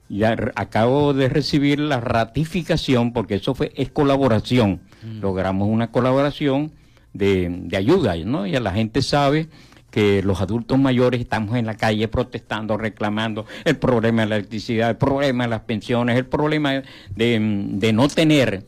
Ya 0.09 0.37
acabo 0.57 1.15
de 1.15 1.31
recibir 1.31 1.81
la 1.81 2.01
ratificación, 2.01 3.15
porque 3.15 3.37
eso 3.37 3.55
fue, 3.55 3.73
es 3.77 3.91
colaboración. 3.91 4.81
Mm. 5.03 5.21
Logramos 5.21 5.69
una 5.69 5.91
colaboración 5.91 6.73
de, 7.13 7.49
de 7.51 7.77
ayuda, 7.77 8.17
¿no? 8.17 8.47
Y 8.47 8.53
la 8.53 8.73
gente 8.73 9.03
sabe 9.03 9.49
que 9.91 10.23
los 10.23 10.41
adultos 10.41 10.79
mayores 10.79 11.21
estamos 11.21 11.57
en 11.57 11.67
la 11.67 11.77
calle 11.77 12.09
protestando, 12.09 12.79
reclamando 12.79 13.45
el 13.65 13.77
problema 13.77 14.23
de 14.23 14.29
la 14.29 14.37
electricidad, 14.37 14.91
el 14.91 14.97
problema 14.97 15.45
de 15.45 15.51
las 15.51 15.61
pensiones, 15.61 16.17
el 16.17 16.27
problema 16.27 16.73
de, 16.73 16.85
de 17.15 17.93
no 17.93 18.09
tener 18.09 18.65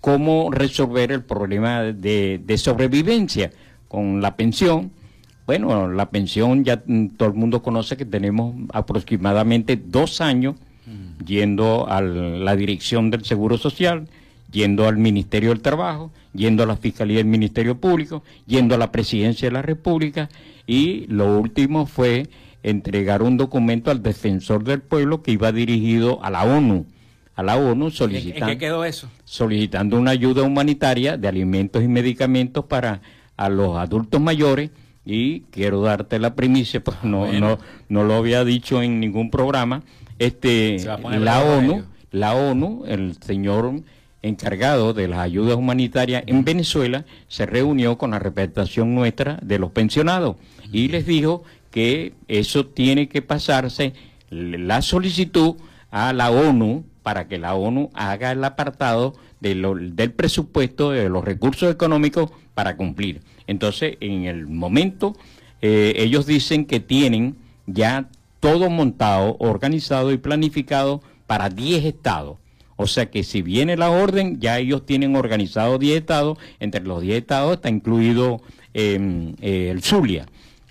cómo 0.00 0.50
resolver 0.50 1.12
el 1.12 1.22
problema 1.22 1.82
de, 1.82 2.54
sobrevivencia 2.56 3.50
con 3.88 4.20
la 4.20 4.36
pensión. 4.36 4.90
Bueno, 5.46 5.90
la 5.90 6.10
pensión 6.10 6.64
ya 6.64 6.82
todo 7.16 7.28
el 7.28 7.34
mundo 7.34 7.62
conoce 7.62 7.96
que 7.96 8.04
tenemos 8.04 8.54
aproximadamente 8.72 9.76
dos 9.76 10.20
años 10.20 10.56
mm. 10.86 11.24
yendo 11.24 11.88
a 11.88 12.00
la 12.00 12.54
dirección 12.54 13.10
del 13.10 13.24
Seguro 13.24 13.56
Social, 13.56 14.08
yendo 14.50 14.86
al 14.86 14.96
Ministerio 14.96 15.50
del 15.50 15.60
Trabajo, 15.60 16.10
yendo 16.32 16.62
a 16.62 16.66
la 16.66 16.76
Fiscalía 16.76 17.18
del 17.18 17.26
Ministerio 17.26 17.78
Público, 17.78 18.22
yendo 18.46 18.74
a 18.74 18.78
la 18.78 18.92
Presidencia 18.92 19.48
de 19.48 19.52
la 19.52 19.62
República 19.62 20.28
y 20.66 21.06
lo 21.08 21.38
último 21.38 21.86
fue 21.86 22.28
entregar 22.62 23.22
un 23.22 23.36
documento 23.36 23.90
al 23.90 24.02
defensor 24.02 24.64
del 24.64 24.80
pueblo 24.80 25.22
que 25.22 25.32
iba 25.32 25.52
dirigido 25.52 26.22
a 26.24 26.30
la 26.30 26.44
ONU. 26.44 26.86
A 27.34 27.42
la 27.42 27.56
ONU 27.56 27.90
solicitando, 27.90 28.58
quedó 28.58 28.84
eso? 28.84 29.08
solicitando 29.24 29.96
una 29.96 30.10
ayuda 30.10 30.42
humanitaria 30.42 31.16
de 31.16 31.28
alimentos 31.28 31.84
y 31.84 31.88
medicamentos 31.88 32.64
para 32.64 33.00
a 33.36 33.48
los 33.48 33.76
adultos 33.76 34.20
mayores 34.20 34.70
y 35.04 35.42
quiero 35.52 35.80
darte 35.82 36.18
la 36.18 36.34
primicia, 36.34 36.80
pues 36.84 36.96
no, 37.04 37.32
no, 37.32 37.58
no 37.88 38.02
lo 38.02 38.14
había 38.14 38.44
dicho 38.44 38.82
en 38.82 38.98
ningún 38.98 39.30
programa, 39.30 39.82
este 40.18 40.78
la 40.84 41.44
ONU 41.44 41.84
la 42.10 42.34
ONU, 42.34 42.84
el 42.86 43.16
señor 43.22 43.82
encargado 44.22 44.94
de 44.94 45.08
las 45.08 45.20
ayudas 45.20 45.56
humanitarias 45.56 46.24
en 46.26 46.44
Venezuela, 46.44 47.04
se 47.28 47.46
reunió 47.46 47.98
con 47.98 48.10
la 48.10 48.18
representación 48.18 48.94
nuestra 48.94 49.38
de 49.42 49.58
los 49.58 49.70
pensionados 49.70 50.36
y 50.72 50.88
les 50.88 51.06
dijo 51.06 51.44
que 51.70 52.14
eso 52.26 52.66
tiene 52.66 53.08
que 53.08 53.22
pasarse 53.22 53.92
la 54.30 54.82
solicitud 54.82 55.56
a 55.90 56.12
la 56.12 56.30
ONU 56.30 56.84
para 57.02 57.28
que 57.28 57.38
la 57.38 57.54
ONU 57.54 57.90
haga 57.94 58.32
el 58.32 58.44
apartado 58.44 59.14
del 59.40 60.12
presupuesto, 60.16 60.90
de 60.90 61.08
los 61.08 61.24
recursos 61.24 61.72
económicos 61.72 62.30
para 62.54 62.76
cumplir. 62.76 63.22
Entonces, 63.46 63.96
en 64.00 64.24
el 64.24 64.46
momento, 64.46 65.16
eh, 65.62 65.94
ellos 65.96 66.26
dicen 66.26 66.66
que 66.66 66.80
tienen 66.80 67.36
ya 67.66 68.08
todo 68.40 68.68
montado, 68.68 69.36
organizado 69.38 70.12
y 70.12 70.18
planificado 70.18 71.02
para 71.26 71.48
10 71.48 71.84
estados. 71.84 72.38
O 72.80 72.86
sea 72.86 73.10
que 73.10 73.24
si 73.24 73.42
viene 73.42 73.76
la 73.76 73.90
orden, 73.90 74.38
ya 74.40 74.58
ellos 74.58 74.86
tienen 74.86 75.16
organizado 75.16 75.78
10 75.78 75.98
estados. 75.98 76.38
Entre 76.60 76.80
los 76.80 77.02
10 77.02 77.18
estados 77.18 77.56
está 77.56 77.68
incluido 77.68 78.40
em, 78.72 79.34
eh, 79.40 79.70
el 79.70 79.82
Zulia. 79.82 80.26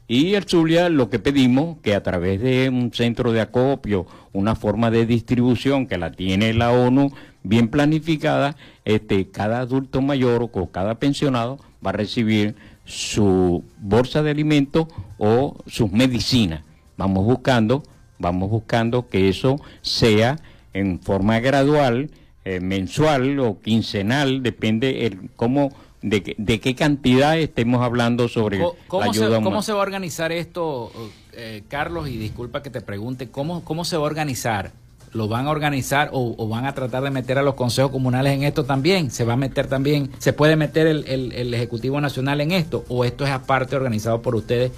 Y 0.07 0.35
el 0.35 0.45
Zulia 0.45 0.87
lo 0.87 1.09
que 1.09 1.19
pedimos, 1.19 1.79
que 1.81 1.93
a 1.93 2.03
través 2.03 2.39
de 2.39 2.69
un 2.69 2.93
centro 2.93 3.33
de 3.33 3.41
acopio, 3.41 4.07
una 4.31 4.55
forma 4.55 4.89
de 4.89 5.05
distribución 5.05 5.85
que 5.85 5.97
la 5.97 6.13
tiene 6.13 6.53
la 6.53 6.71
ONU 6.71 7.11
bien 7.43 7.67
planificada, 7.67 8.55
este, 8.85 9.29
cada 9.29 9.59
adulto 9.59 10.01
mayor 10.01 10.49
o 10.53 10.71
cada 10.71 10.95
pensionado 10.95 11.59
va 11.85 11.89
a 11.89 11.93
recibir 11.93 12.55
su 12.85 13.65
bolsa 13.81 14.23
de 14.23 14.31
alimentos 14.31 14.87
o 15.17 15.57
sus 15.67 15.91
medicinas. 15.91 16.61
Vamos 16.95 17.25
buscando, 17.25 17.83
vamos 18.17 18.49
buscando 18.49 19.09
que 19.09 19.27
eso 19.27 19.59
sea 19.81 20.37
en 20.77 20.99
forma 20.99 21.39
gradual, 21.39 22.09
eh, 22.45 22.59
mensual 22.59 23.39
o 23.39 23.59
quincenal, 23.59 24.43
depende 24.43 25.05
el 25.05 25.29
cómo 25.35 25.71
de, 26.01 26.21
qué 26.59 26.75
cantidad 26.75 27.37
estemos 27.37 27.81
hablando 27.81 28.27
sobre 28.27 28.59
la 28.59 28.65
ayuda 29.03 29.37
se, 29.37 29.43
¿Cómo 29.43 29.61
se 29.61 29.73
va 29.73 29.79
a 29.79 29.81
organizar 29.81 30.31
esto, 30.31 30.91
eh, 31.33 31.63
Carlos? 31.67 32.07
Y 32.07 32.17
disculpa 32.17 32.61
que 32.61 32.69
te 32.69 32.81
pregunte, 32.81 33.29
¿cómo, 33.29 33.63
¿cómo 33.63 33.83
se 33.83 33.97
va 33.97 34.03
a 34.03 34.05
organizar? 34.05 34.71
¿Lo 35.13 35.27
van 35.27 35.47
a 35.47 35.51
organizar 35.51 36.09
o, 36.13 36.47
van 36.47 36.65
a 36.65 36.73
tratar 36.73 37.03
de 37.03 37.09
meter 37.09 37.37
a 37.37 37.41
los 37.41 37.55
consejos 37.55 37.91
comunales 37.91 38.33
en 38.33 38.43
esto 38.43 38.65
también? 38.65 39.09
¿Se 39.09 39.23
va 39.23 39.33
a 39.33 39.37
meter 39.37 39.67
también, 39.67 40.11
se 40.19 40.33
puede 40.33 40.55
meter 40.55 40.85
el, 40.85 41.05
el 41.07 41.53
Ejecutivo 41.53 41.99
Nacional 41.99 42.41
en 42.41 42.51
esto? 42.51 42.85
¿O 42.89 43.03
esto 43.03 43.25
es 43.25 43.31
aparte 43.31 43.75
organizado 43.75 44.21
por 44.21 44.35
ustedes 44.35 44.71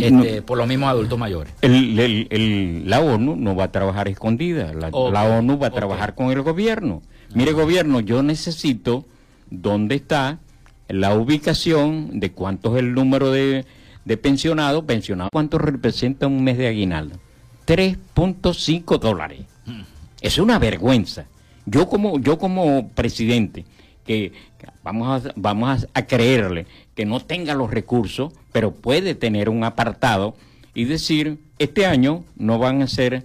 este, 0.00 0.42
por 0.42 0.58
los 0.58 0.66
mismos 0.66 0.88
adultos 0.88 1.18
mayores. 1.18 1.52
la 1.62 3.00
ONU 3.00 3.36
no 3.36 3.56
va 3.56 3.64
a 3.64 3.72
trabajar 3.72 4.08
escondida, 4.08 4.72
la, 4.72 4.88
ONU 4.88 5.58
va 5.58 5.68
a 5.68 5.70
trabajar 5.70 6.14
con 6.14 6.30
el 6.30 6.42
gobierno. 6.42 7.02
Mire, 7.34 7.52
gobierno, 7.52 8.00
yo 8.00 8.22
necesito 8.22 9.04
dónde 9.50 9.96
está 9.96 10.38
la 10.88 11.14
ubicación 11.14 12.20
de 12.20 12.32
cuánto 12.32 12.76
es 12.76 12.82
el 12.82 12.94
número 12.94 13.30
de, 13.30 13.64
pensionados, 14.22 14.84
pensionados, 14.84 15.30
cuánto 15.32 15.58
representa 15.58 16.26
un 16.26 16.44
mes 16.44 16.58
de 16.58 16.68
aguinaldo. 16.68 17.18
3.5 17.66 18.98
dólares. 18.98 19.40
Hmm. 19.66 19.82
Es 20.20 20.38
una 20.38 20.58
vergüenza. 20.58 21.26
Yo 21.64 21.88
como, 21.88 22.20
yo 22.20 22.38
como 22.38 22.88
presidente, 22.90 23.64
que 24.06 24.32
vamos 24.84 25.26
a, 25.26 25.32
vamos 25.34 25.88
a 25.92 26.06
creerle 26.06 26.66
que 26.96 27.04
no 27.04 27.20
tenga 27.20 27.54
los 27.54 27.70
recursos, 27.70 28.32
pero 28.50 28.72
puede 28.72 29.14
tener 29.14 29.48
un 29.48 29.62
apartado 29.62 30.34
y 30.74 30.86
decir, 30.86 31.38
este 31.58 31.86
año 31.86 32.24
no 32.36 32.58
van 32.58 32.82
a 32.82 32.88
ser 32.88 33.24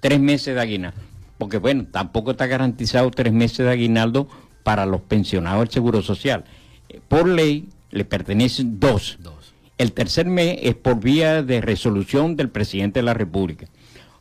tres 0.00 0.20
meses 0.20 0.56
de 0.56 0.60
aguinaldo, 0.60 1.00
porque 1.38 1.58
bueno, 1.58 1.86
tampoco 1.90 2.32
está 2.32 2.46
garantizado 2.46 3.10
tres 3.12 3.32
meses 3.32 3.58
de 3.58 3.70
aguinaldo 3.70 4.28
para 4.64 4.86
los 4.86 5.00
pensionados 5.00 5.60
del 5.60 5.70
Seguro 5.70 6.02
Social. 6.02 6.44
Eh, 6.88 7.00
por 7.06 7.28
ley 7.28 7.68
le 7.92 8.04
pertenecen 8.04 8.80
dos. 8.80 9.18
dos. 9.20 9.54
El 9.78 9.92
tercer 9.92 10.26
mes 10.26 10.58
es 10.60 10.74
por 10.74 11.00
vía 11.00 11.42
de 11.42 11.60
resolución 11.60 12.36
del 12.36 12.48
presidente 12.48 13.00
de 13.00 13.04
la 13.04 13.14
República. 13.14 13.66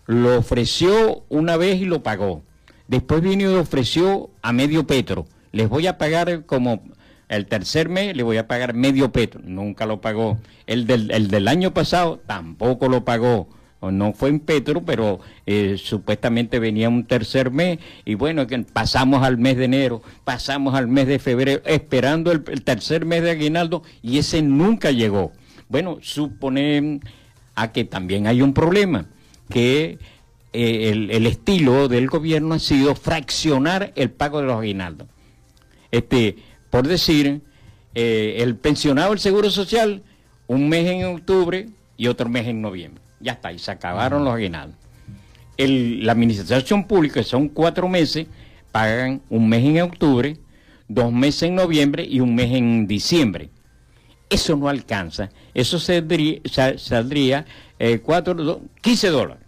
Lo 0.05 0.37
ofreció 0.37 1.23
una 1.29 1.57
vez 1.57 1.81
y 1.81 1.85
lo 1.85 2.03
pagó. 2.03 2.43
Después 2.87 3.21
vino 3.21 3.49
y 3.49 3.55
ofreció 3.55 4.29
a 4.41 4.53
medio 4.53 4.85
petro. 4.85 5.25
Les 5.51 5.69
voy 5.69 5.87
a 5.87 5.97
pagar 5.97 6.45
como 6.45 6.83
el 7.31 7.45
tercer 7.47 7.87
mes 7.87 8.15
le 8.15 8.23
voy 8.23 8.37
a 8.37 8.47
pagar 8.47 8.73
medio 8.73 9.11
petro, 9.11 9.41
nunca 9.43 9.85
lo 9.85 10.01
pagó. 10.01 10.37
El 10.67 10.85
del, 10.85 11.11
el 11.11 11.29
del 11.29 11.47
año 11.47 11.73
pasado 11.73 12.21
tampoco 12.27 12.89
lo 12.89 13.05
pagó. 13.05 13.47
No 13.89 14.13
fue 14.13 14.29
en 14.29 14.41
petro, 14.41 14.83
pero 14.83 15.21
eh, 15.47 15.75
supuestamente 15.77 16.59
venía 16.59 16.89
un 16.89 17.05
tercer 17.05 17.49
mes 17.49 17.79
y 18.05 18.13
bueno, 18.13 18.45
pasamos 18.73 19.23
al 19.23 19.37
mes 19.39 19.57
de 19.57 19.65
enero, 19.65 20.03
pasamos 20.23 20.75
al 20.75 20.87
mes 20.87 21.07
de 21.07 21.17
febrero, 21.17 21.61
esperando 21.65 22.31
el, 22.31 22.43
tercer 22.63 23.05
mes 23.05 23.23
de 23.23 23.31
aguinaldo 23.31 23.81
y 24.03 24.19
ese 24.19 24.43
nunca 24.43 24.91
llegó. 24.91 25.31
Bueno, 25.69 25.97
supone 26.01 26.99
a 27.55 27.71
que 27.71 27.85
también 27.85 28.27
hay 28.27 28.41
un 28.41 28.53
problema, 28.53 29.05
que 29.49 29.97
eh, 30.53 30.89
el, 30.91 31.09
el, 31.09 31.25
estilo 31.25 31.87
del 31.87 32.07
gobierno 32.07 32.55
ha 32.55 32.59
sido 32.59 32.93
fraccionar 32.93 33.93
el 33.95 34.11
pago 34.11 34.41
de 34.41 34.47
los 34.47 34.57
aguinaldos. 34.57 35.07
Este, 35.89 36.35
por 36.71 36.87
decir, 36.87 37.41
eh, 37.93 38.37
el 38.39 38.55
pensionado 38.55 39.11
del 39.11 39.19
Seguro 39.19 39.51
Social, 39.51 40.01
un 40.47 40.69
mes 40.69 40.87
en 40.87 41.03
octubre 41.05 41.69
y 41.97 42.07
otro 42.07 42.29
mes 42.29 42.47
en 42.47 42.61
noviembre. 42.61 43.03
Ya 43.19 43.33
está, 43.33 43.51
y 43.51 43.59
se 43.59 43.69
acabaron 43.69 44.23
los 44.23 44.33
aguinaldos. 44.33 44.77
la 45.57 46.13
administración 46.13 46.85
pública, 46.85 47.21
son 47.23 47.49
cuatro 47.49 47.87
meses, 47.87 48.25
pagan 48.71 49.21
un 49.29 49.49
mes 49.49 49.63
en 49.65 49.81
octubre, 49.81 50.37
dos 50.87 51.11
meses 51.11 51.43
en 51.43 51.55
noviembre 51.55 52.05
y 52.05 52.21
un 52.21 52.33
mes 52.33 52.51
en 52.53 52.87
diciembre. 52.87 53.49
Eso 54.29 54.55
no 54.55 54.69
alcanza. 54.69 55.29
Eso 55.53 55.77
saldría, 55.77 56.39
saldría 56.77 57.45
eh, 57.77 57.99
cuatro, 57.99 58.61
15 58.79 59.09
dólares. 59.09 59.43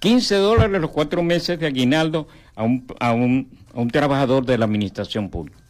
15 0.00 0.34
dólares 0.34 0.80
los 0.80 0.90
cuatro 0.90 1.22
meses 1.22 1.60
de 1.60 1.68
aguinaldo 1.68 2.26
a 2.56 2.64
un, 2.64 2.84
a 2.98 3.12
un, 3.12 3.48
a 3.72 3.80
un 3.80 3.90
trabajador 3.90 4.44
de 4.44 4.58
la 4.58 4.64
administración 4.64 5.30
pública 5.30 5.61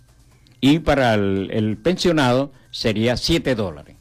y 0.64 0.78
para 0.78 1.14
el, 1.14 1.76
pensionado 1.82 2.52
sería 2.70 3.16
7 3.18 3.56
dólares. 3.56 3.96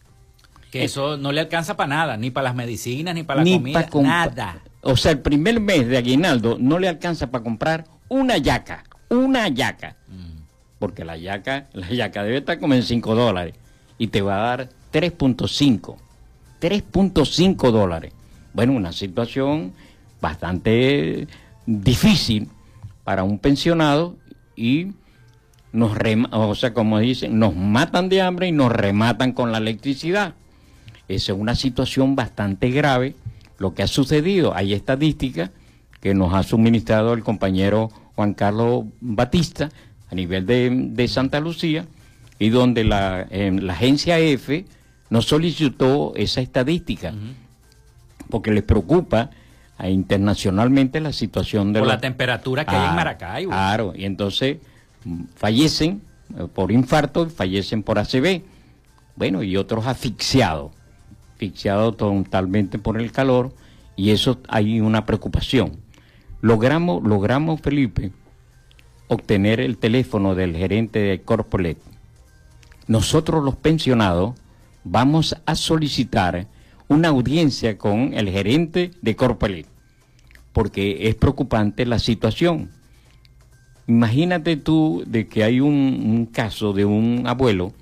Que 0.69 0.85
eso 0.85 1.17
no 1.17 1.33
le 1.33 1.41
alcanza 1.41 1.75
para 1.75 1.87
nada, 1.87 2.17
ni 2.17 2.29
para 2.29 2.45
las 2.45 2.55
medicinas, 2.55 3.15
ni 3.15 3.23
para 3.23 3.43
la 3.43 3.51
comida, 3.51 3.89
nada. 4.03 4.61
O 4.81 4.95
sea, 4.95 5.11
el 5.11 5.19
primer 5.19 5.59
mes 5.59 5.87
de 5.87 5.97
aguinaldo 5.97 6.57
no 6.59 6.77
le 6.77 6.87
alcanza 6.87 7.31
para 7.31 7.43
comprar 7.43 7.85
una 8.07 8.37
yaca, 8.37 8.83
una 9.09 9.47
yaca. 9.47 9.97
Mm. 10.07 10.43
Porque 10.77 11.03
la 11.03 11.17
yaca, 11.17 11.67
la 11.73 11.89
yaca 11.89 12.23
debe 12.23 12.37
estar 12.37 12.59
como 12.59 12.75
en 12.75 12.83
5 12.83 13.15
dólares 13.15 13.55
y 13.97 14.07
te 14.07 14.21
va 14.21 14.37
a 14.37 14.57
dar 14.57 14.69
3.5. 14.93 15.97
3.5 16.61 17.71
dólares. 17.71 18.13
Bueno, 18.53 18.73
una 18.73 18.93
situación 18.93 19.73
bastante 20.21 21.27
difícil 21.65 22.49
para 23.03 23.23
un 23.23 23.39
pensionado 23.39 24.15
y 24.55 24.91
nos 25.73 25.97
o 26.31 26.55
sea, 26.55 26.73
como 26.73 26.99
dicen, 26.99 27.39
nos 27.39 27.55
matan 27.55 28.09
de 28.09 28.21
hambre 28.21 28.47
y 28.47 28.51
nos 28.51 28.71
rematan 28.71 29.31
con 29.31 29.51
la 29.51 29.57
electricidad. 29.57 30.33
Esa 31.07 31.31
es 31.33 31.37
una 31.37 31.55
situación 31.55 32.15
bastante 32.15 32.69
grave. 32.71 33.15
Lo 33.57 33.73
que 33.73 33.83
ha 33.83 33.87
sucedido, 33.87 34.55
hay 34.55 34.73
estadísticas 34.73 35.51
que 35.99 36.13
nos 36.13 36.33
ha 36.33 36.43
suministrado 36.43 37.13
el 37.13 37.23
compañero 37.23 37.89
Juan 38.15 38.33
Carlos 38.33 38.85
Batista 38.99 39.69
a 40.09 40.15
nivel 40.15 40.45
de, 40.45 41.07
Santa 41.07 41.39
Lucía 41.39 41.85
y 42.39 42.49
donde 42.49 42.83
la, 42.83 43.27
la, 43.29 43.73
agencia 43.73 44.19
EFE 44.19 44.65
nos 45.09 45.25
solicitó 45.25 46.13
esa 46.15 46.41
estadística 46.41 47.13
porque 48.29 48.51
les 48.51 48.63
preocupa 48.63 49.29
internacionalmente 49.89 50.99
la 50.99 51.13
situación 51.13 51.73
de 51.73 51.79
Por 51.79 51.87
la, 51.87 51.99
temperatura 51.99 52.65
que 52.65 52.75
hay 52.75 52.83
en 52.83 52.89
ah, 52.89 52.93
Maracaibo. 52.93 53.51
Claro, 53.51 53.93
y 53.95 54.05
entonces 54.05 54.57
fallecen 55.35 56.01
eh, 56.37 56.47
por 56.53 56.71
infarto, 56.71 57.29
fallecen 57.29 57.83
por 57.83 57.99
ACV, 57.99 58.43
bueno, 59.15 59.43
y 59.43 59.57
otros 59.57 59.85
asfixiados, 59.85 60.71
asfixiados 61.33 61.97
totalmente 61.97 62.79
por 62.79 62.99
el 62.99 63.11
calor, 63.11 63.53
y 63.95 64.11
eso 64.11 64.39
hay 64.47 64.79
una 64.79 65.05
preocupación. 65.05 65.77
Logramos, 66.41 67.03
logramos, 67.03 67.61
Felipe, 67.61 68.11
obtener 69.07 69.59
el 69.59 69.77
teléfono 69.77 70.35
del 70.35 70.55
gerente 70.55 70.99
de 70.99 71.21
Corpolet. 71.21 71.77
Nosotros 72.87 73.43
los 73.43 73.55
pensionados 73.55 74.33
vamos 74.83 75.35
a 75.45 75.55
solicitar 75.55 76.47
una 76.87 77.09
audiencia 77.09 77.77
con 77.77 78.13
el 78.13 78.29
gerente 78.29 78.91
de 79.01 79.15
Corpolet, 79.15 79.67
porque 80.53 81.07
es 81.07 81.15
preocupante 81.15 81.85
la 81.85 81.99
situación 81.99 82.69
Imagínate 83.87 84.57
tú 84.57 85.03
de 85.05 85.27
que 85.27 85.43
hay 85.43 85.59
un, 85.59 86.29
caso 86.31 86.73
de 86.73 86.85
un 86.85 87.23
abuelo 87.25 87.73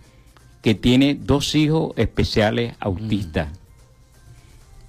que 0.61 0.75
tiene 0.75 1.15
dos 1.15 1.55
hijos 1.55 1.93
especiales 1.97 2.75
autistas. 2.79 3.49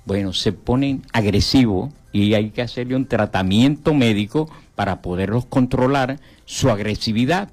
Bueno, 0.06 0.32
se 0.32 0.52
ponen 0.52 1.02
agresivos 1.12 1.92
y 2.12 2.34
hay 2.34 2.50
que 2.50 2.62
hacerle 2.62 2.96
un 2.96 3.06
tratamiento 3.06 3.94
médico 3.94 4.50
para 4.74 5.02
poderlos 5.02 5.44
controlar 5.46 6.18
su 6.46 6.70
agresividad. 6.70 7.50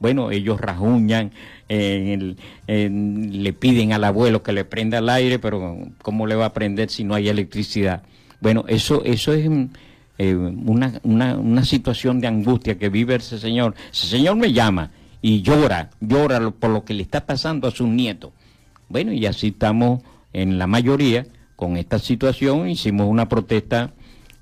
Bueno, 0.00 0.30
ellos 0.30 0.60
rajuñan, 0.60 1.32
le 1.68 3.52
piden 3.58 3.92
al 3.92 4.04
abuelo 4.04 4.42
que 4.42 4.52
le 4.52 4.64
prenda 4.64 4.98
el 4.98 5.08
aire, 5.08 5.38
pero 5.38 5.78
¿cómo 6.02 6.26
le 6.26 6.36
va 6.36 6.46
a 6.46 6.52
prender 6.52 6.90
si 6.90 7.02
no 7.02 7.14
hay 7.14 7.28
electricidad? 7.28 8.02
Bueno, 8.40 8.64
eso, 8.68 9.02
eso 9.04 9.32
es 9.32 9.48
eh, 10.18 10.34
una, 10.34 11.00
una, 11.04 11.36
una 11.36 11.64
situación 11.64 12.20
de 12.20 12.26
angustia 12.26 12.78
que 12.78 12.88
vive 12.88 13.14
ese 13.14 13.38
señor. 13.38 13.74
Ese 13.92 14.06
señor 14.08 14.36
me 14.36 14.52
llama 14.52 14.90
y 15.22 15.42
llora, 15.42 15.90
llora 16.00 16.50
por 16.50 16.70
lo 16.70 16.84
que 16.84 16.94
le 16.94 17.02
está 17.02 17.24
pasando 17.24 17.68
a 17.68 17.70
sus 17.70 17.88
nietos. 17.88 18.32
Bueno, 18.88 19.12
y 19.12 19.26
así 19.26 19.48
estamos 19.48 20.02
en 20.32 20.58
la 20.58 20.66
mayoría 20.66 21.26
con 21.56 21.76
esta 21.76 21.98
situación. 21.98 22.68
Hicimos 22.68 23.08
una 23.08 23.28
protesta 23.28 23.92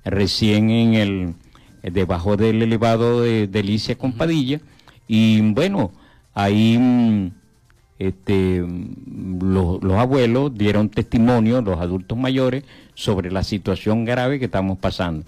recién 0.05 0.71
en 0.71 0.95
el 0.95 1.35
debajo 1.93 2.37
del 2.37 2.63
elevado 2.63 3.23
de 3.23 3.47
Delicia 3.47 3.97
Compadilla 3.97 4.61
y 5.09 5.41
bueno, 5.53 5.93
ahí 6.35 6.79
mm, 6.79 7.31
este, 7.99 8.65
los, 9.41 9.83
los, 9.83 9.99
abuelos 9.99 10.55
dieron 10.55 10.89
testimonio, 10.89 11.61
los 11.63 11.81
adultos 11.81 12.19
mayores, 12.19 12.65
sobre 12.95 13.31
la 13.31 13.43
situación 13.43 14.05
grave 14.05 14.39
que 14.39 14.47
estamos 14.47 14.79
pasando. 14.79 15.25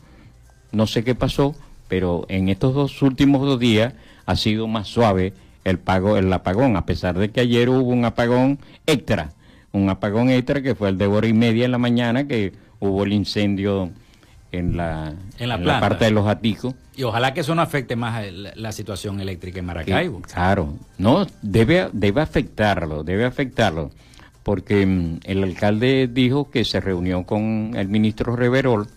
No 0.72 0.86
sé 0.86 1.04
qué 1.04 1.14
pasó, 1.14 1.54
pero 1.88 2.26
en 2.28 2.48
estos 2.48 2.74
dos 2.74 3.02
últimos 3.02 3.42
dos 3.46 3.58
días 3.58 3.94
ha 4.26 4.36
sido 4.36 4.66
más 4.66 4.88
suave 4.88 5.32
el 5.64 5.78
pago, 5.78 6.16
el 6.16 6.32
apagón, 6.32 6.76
a 6.76 6.86
pesar 6.86 7.18
de 7.18 7.30
que 7.30 7.40
ayer 7.40 7.68
hubo 7.68 7.90
un 7.90 8.04
apagón 8.04 8.58
extra 8.86 9.32
un 9.72 9.88
apagón 9.88 10.30
extra 10.30 10.62
que 10.62 10.74
fue 10.74 10.90
el 10.90 10.98
de 10.98 11.06
hora 11.06 11.26
y 11.26 11.32
media 11.32 11.64
en 11.64 11.72
la 11.72 11.78
mañana, 11.78 12.26
que 12.26 12.52
hubo 12.80 13.04
el 13.04 13.12
incendio 13.12 13.90
en 14.50 14.76
la, 14.76 15.14
en 15.38 15.48
la, 15.48 15.80
parte 15.80 16.06
de 16.06 16.10
los 16.10 16.26
aticos. 16.26 16.74
Y 16.96 17.02
ojalá 17.02 17.34
que 17.34 17.40
eso 17.40 17.54
no 17.54 17.62
afecte 17.62 17.96
más 17.96 18.24
la, 18.32 18.72
situación 18.72 19.20
eléctrica 19.20 19.58
en 19.58 19.66
Maracaibo. 19.66 20.22
claro, 20.22 20.74
no, 20.96 21.26
debe, 21.42 21.90
debe 21.92 22.20
afectarlo, 22.20 23.04
debe 23.04 23.24
afectarlo, 23.24 23.90
porque 24.42 24.86
mm, 24.86 25.20
el 25.24 25.44
alcalde 25.44 26.08
dijo 26.10 26.50
que 26.50 26.64
se 26.64 26.80
reunió 26.80 27.24
con 27.24 27.72
el 27.76 27.88
ministro 27.88 28.36
Reverol 28.36 28.88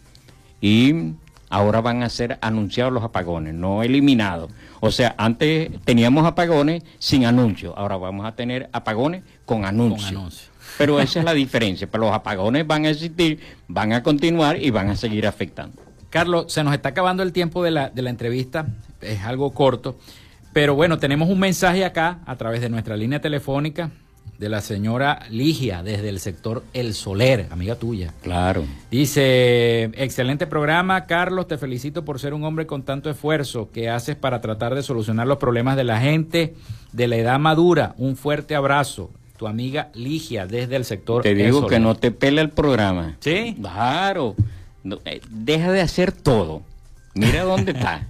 y 0.62 1.14
ahora 1.52 1.82
van 1.82 2.02
a 2.02 2.10
ser 2.10 2.40
anunciados 2.42 2.92
los 2.92 3.04
apagones, 3.04 3.54
no 3.54 3.84
eliminados. 3.84 4.52
O 4.80 4.90
sea, 4.90 5.14
antes 5.18 5.70
teníamos 5.86 6.26
apagones 6.26 6.84
sin 6.98 7.26
anuncio, 7.26 7.78
ahora 7.78 7.98
vamos 7.98 8.26
a 8.26 8.36
tener 8.36 8.70
apagones 8.74 9.24
con 9.46 9.66
anuncio. 9.66 10.08
Con 10.08 10.18
anuncio. 10.18 10.52
Pero 10.78 11.00
esa 11.00 11.20
es 11.20 11.26
la 11.26 11.34
diferencia. 11.34 11.88
Pero 11.92 12.06
los 12.06 12.14
apagones 12.14 12.66
van 12.66 12.86
a 12.86 12.90
existir, 12.90 13.40
van 13.68 13.94
a 13.94 14.02
continuar 14.02 14.58
y 14.62 14.72
van 14.72 14.90
a 14.90 14.96
seguir 14.96 15.28
afectando. 15.28 15.82
Carlos, 16.10 16.52
se 16.52 16.64
nos 16.64 16.74
está 16.74 16.90
acabando 16.90 17.24
el 17.24 17.32
tiempo 17.32 17.64
de 17.64 17.72
la, 17.72 17.90
de 17.90 18.02
la 18.02 18.10
entrevista, 18.10 18.66
es 19.02 19.22
algo 19.22 19.52
corto. 19.52 19.98
Pero 20.54 20.76
bueno, 20.76 20.98
tenemos 20.98 21.30
un 21.30 21.40
mensaje 21.40 21.86
acá 21.86 22.20
a 22.26 22.36
través 22.36 22.62
de 22.62 22.70
nuestra 22.70 22.98
línea 22.98 23.22
telefónica 23.22 23.92
de 24.42 24.50
la 24.50 24.60
señora 24.62 25.20
Ligia 25.30 25.84
desde 25.84 26.10
el 26.10 26.20
sector 26.20 26.64
El 26.74 26.96
Soler, 26.96 27.46
amiga 27.52 27.76
tuya. 27.76 28.12
Claro. 28.24 28.64
Dice, 28.90 29.84
excelente 29.94 30.48
programa, 30.48 31.06
Carlos, 31.06 31.48
te 31.48 31.60
felicito 31.60 32.04
por 32.04 32.20
ser 32.20 32.34
un 32.34 32.44
hombre 32.44 32.66
con 32.66 32.82
tanto 32.82 33.12
esfuerzo 33.12 33.70
que 33.72 33.88
haces 33.88 34.16
para 34.16 34.42
tratar 34.42 34.74
de 34.74 34.82
solucionar 34.82 35.28
los 35.28 35.38
problemas 35.38 35.78
de 35.78 35.84
la 35.84 36.00
gente 36.00 36.56
de 36.92 37.08
la 37.08 37.18
edad 37.18 37.38
madura. 37.38 37.94
Un 38.00 38.16
fuerte 38.16 38.56
abrazo 38.56 39.12
tu 39.38 39.46
amiga 39.48 39.90
Ligia 39.94 40.48
desde 40.48 40.76
el 40.76 40.86
sector. 40.86 41.22
Te 41.22 41.36
digo 41.36 41.68
que 41.68 41.80
no 41.80 41.94
te 41.94 42.10
pela 42.10 42.42
el 42.42 42.50
programa. 42.50 43.18
Sí. 43.20 43.56
Claro. 43.62 44.36
Eh, 45.06 45.22
deja 45.30 45.72
de 45.72 45.82
hacer 45.82 46.12
todo. 46.12 46.64
Mira 47.14 47.44
dónde 47.44 47.72
está. 47.76 48.08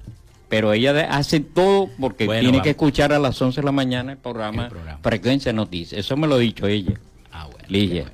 Pero 0.52 0.74
ella 0.74 1.08
hace 1.12 1.40
todo 1.40 1.90
porque 1.98 2.28
tiene 2.28 2.62
que 2.62 2.72
escuchar 2.72 3.14
a 3.14 3.20
las 3.20 3.42
11 3.42 3.62
de 3.62 3.66
la 3.66 3.72
mañana 3.72 4.12
el 4.12 4.18
programa, 4.18 4.70
Frecuencia 5.02 5.54
Noticias. 5.54 5.98
Eso 5.98 6.18
me 6.18 6.28
lo 6.28 6.36
ha 6.36 6.40
dicho 6.40 6.68
ella. 6.68 7.00
Ah, 7.32 7.48
bueno. 7.50 7.66
Ligia. 7.70 8.12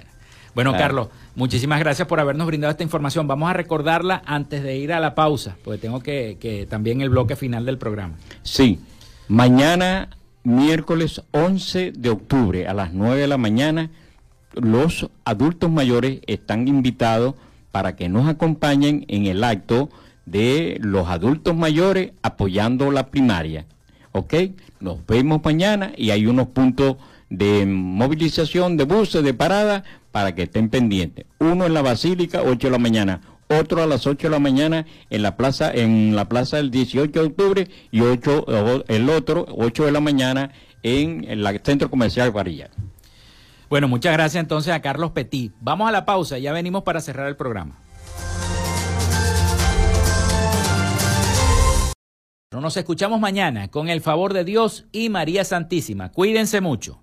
Bueno, 0.53 0.71
Carlos, 0.73 1.07
muchísimas 1.33 1.79
gracias 1.79 2.07
por 2.07 2.19
habernos 2.19 2.45
brindado 2.45 2.69
esta 2.69 2.83
información. 2.83 3.27
Vamos 3.27 3.49
a 3.49 3.53
recordarla 3.53 4.21
antes 4.23 4.61
de 4.61 4.77
ir 4.77 4.93
a 4.93 4.99
la 4.99 5.15
pausa, 5.15 5.57
porque 5.63 5.79
tengo 5.79 5.99
que, 6.01 6.38
que 6.39 6.67
también 6.67 7.01
el 7.01 7.09
bloque 7.09 7.35
final 7.35 7.65
del 7.65 7.79
programa. 7.79 8.13
Sí. 8.43 8.79
Mañana 9.27 10.09
miércoles 10.43 11.23
11 11.31 11.91
de 11.91 12.09
octubre 12.11 12.67
a 12.67 12.75
las 12.75 12.93
9 12.93 13.19
de 13.19 13.27
la 13.27 13.38
mañana, 13.38 13.89
los 14.53 15.09
adultos 15.25 15.71
mayores 15.71 16.19
están 16.27 16.67
invitados 16.67 17.33
para 17.71 17.95
que 17.95 18.09
nos 18.09 18.29
acompañen 18.29 19.05
en 19.07 19.25
el 19.25 19.43
acto 19.43 19.89
de 20.28 20.78
los 20.82 21.07
adultos 21.07 21.55
mayores 21.55 22.11
apoyando 22.21 22.91
la 22.91 23.07
primaria. 23.07 23.65
¿Ok? 24.11 24.34
Nos 24.80 25.03
vemos 25.07 25.41
mañana 25.43 25.93
y 25.97 26.11
hay 26.11 26.28
unos 26.28 26.49
puntos 26.49 26.97
de 27.30 27.65
movilización 27.65 28.78
de 28.78 28.84
buses, 28.84 29.23
de 29.23 29.34
parada, 29.34 29.84
para 30.11 30.36
que 30.36 30.43
estén 30.43 30.69
pendientes. 30.69 31.25
Uno 31.39 31.65
en 31.65 31.73
la 31.73 31.82
Basílica, 31.82 32.41
8 32.43 32.67
de 32.67 32.71
la 32.71 32.80
mañana 32.80 33.21
otro 33.49 33.82
a 33.82 33.88
las 33.88 34.05
8 34.05 34.28
de 34.28 34.32
la 34.32 34.39
mañana 34.39 34.86
en 35.09 35.21
la 35.21 35.38
plaza 35.38 35.71
en 35.71 36.15
la 36.15 36.28
plaza 36.28 36.57
del 36.57 36.69
18 36.69 37.11
de 37.11 37.28
octubre 37.28 37.67
y 37.91 38.01
ocho, 38.01 38.45
el 38.88 39.09
otro 39.09 39.45
8 39.49 39.86
de 39.86 39.91
la 39.91 40.01
mañana 40.01 40.51
en 40.84 41.23
el 41.30 41.61
centro 41.63 41.89
comercial 41.89 42.32
Varilla. 42.32 42.69
Bueno, 43.69 43.88
muchas 43.88 44.13
gracias 44.13 44.41
entonces 44.41 44.73
a 44.73 44.82
Carlos 44.82 45.11
Petit. 45.11 45.53
Vamos 45.61 45.88
a 45.88 45.91
la 45.91 46.05
pausa, 46.05 46.38
ya 46.38 46.51
venimos 46.53 46.84
para 46.84 47.01
cerrar 47.01 47.28
el 47.28 47.36
programa. 47.36 47.80
Nos 52.61 52.77
escuchamos 52.77 53.19
mañana 53.19 53.69
con 53.69 53.89
el 53.89 54.01
favor 54.01 54.33
de 54.33 54.43
Dios 54.43 54.85
y 54.91 55.09
María 55.09 55.43
Santísima. 55.43 56.11
Cuídense 56.11 56.61
mucho. 56.61 56.99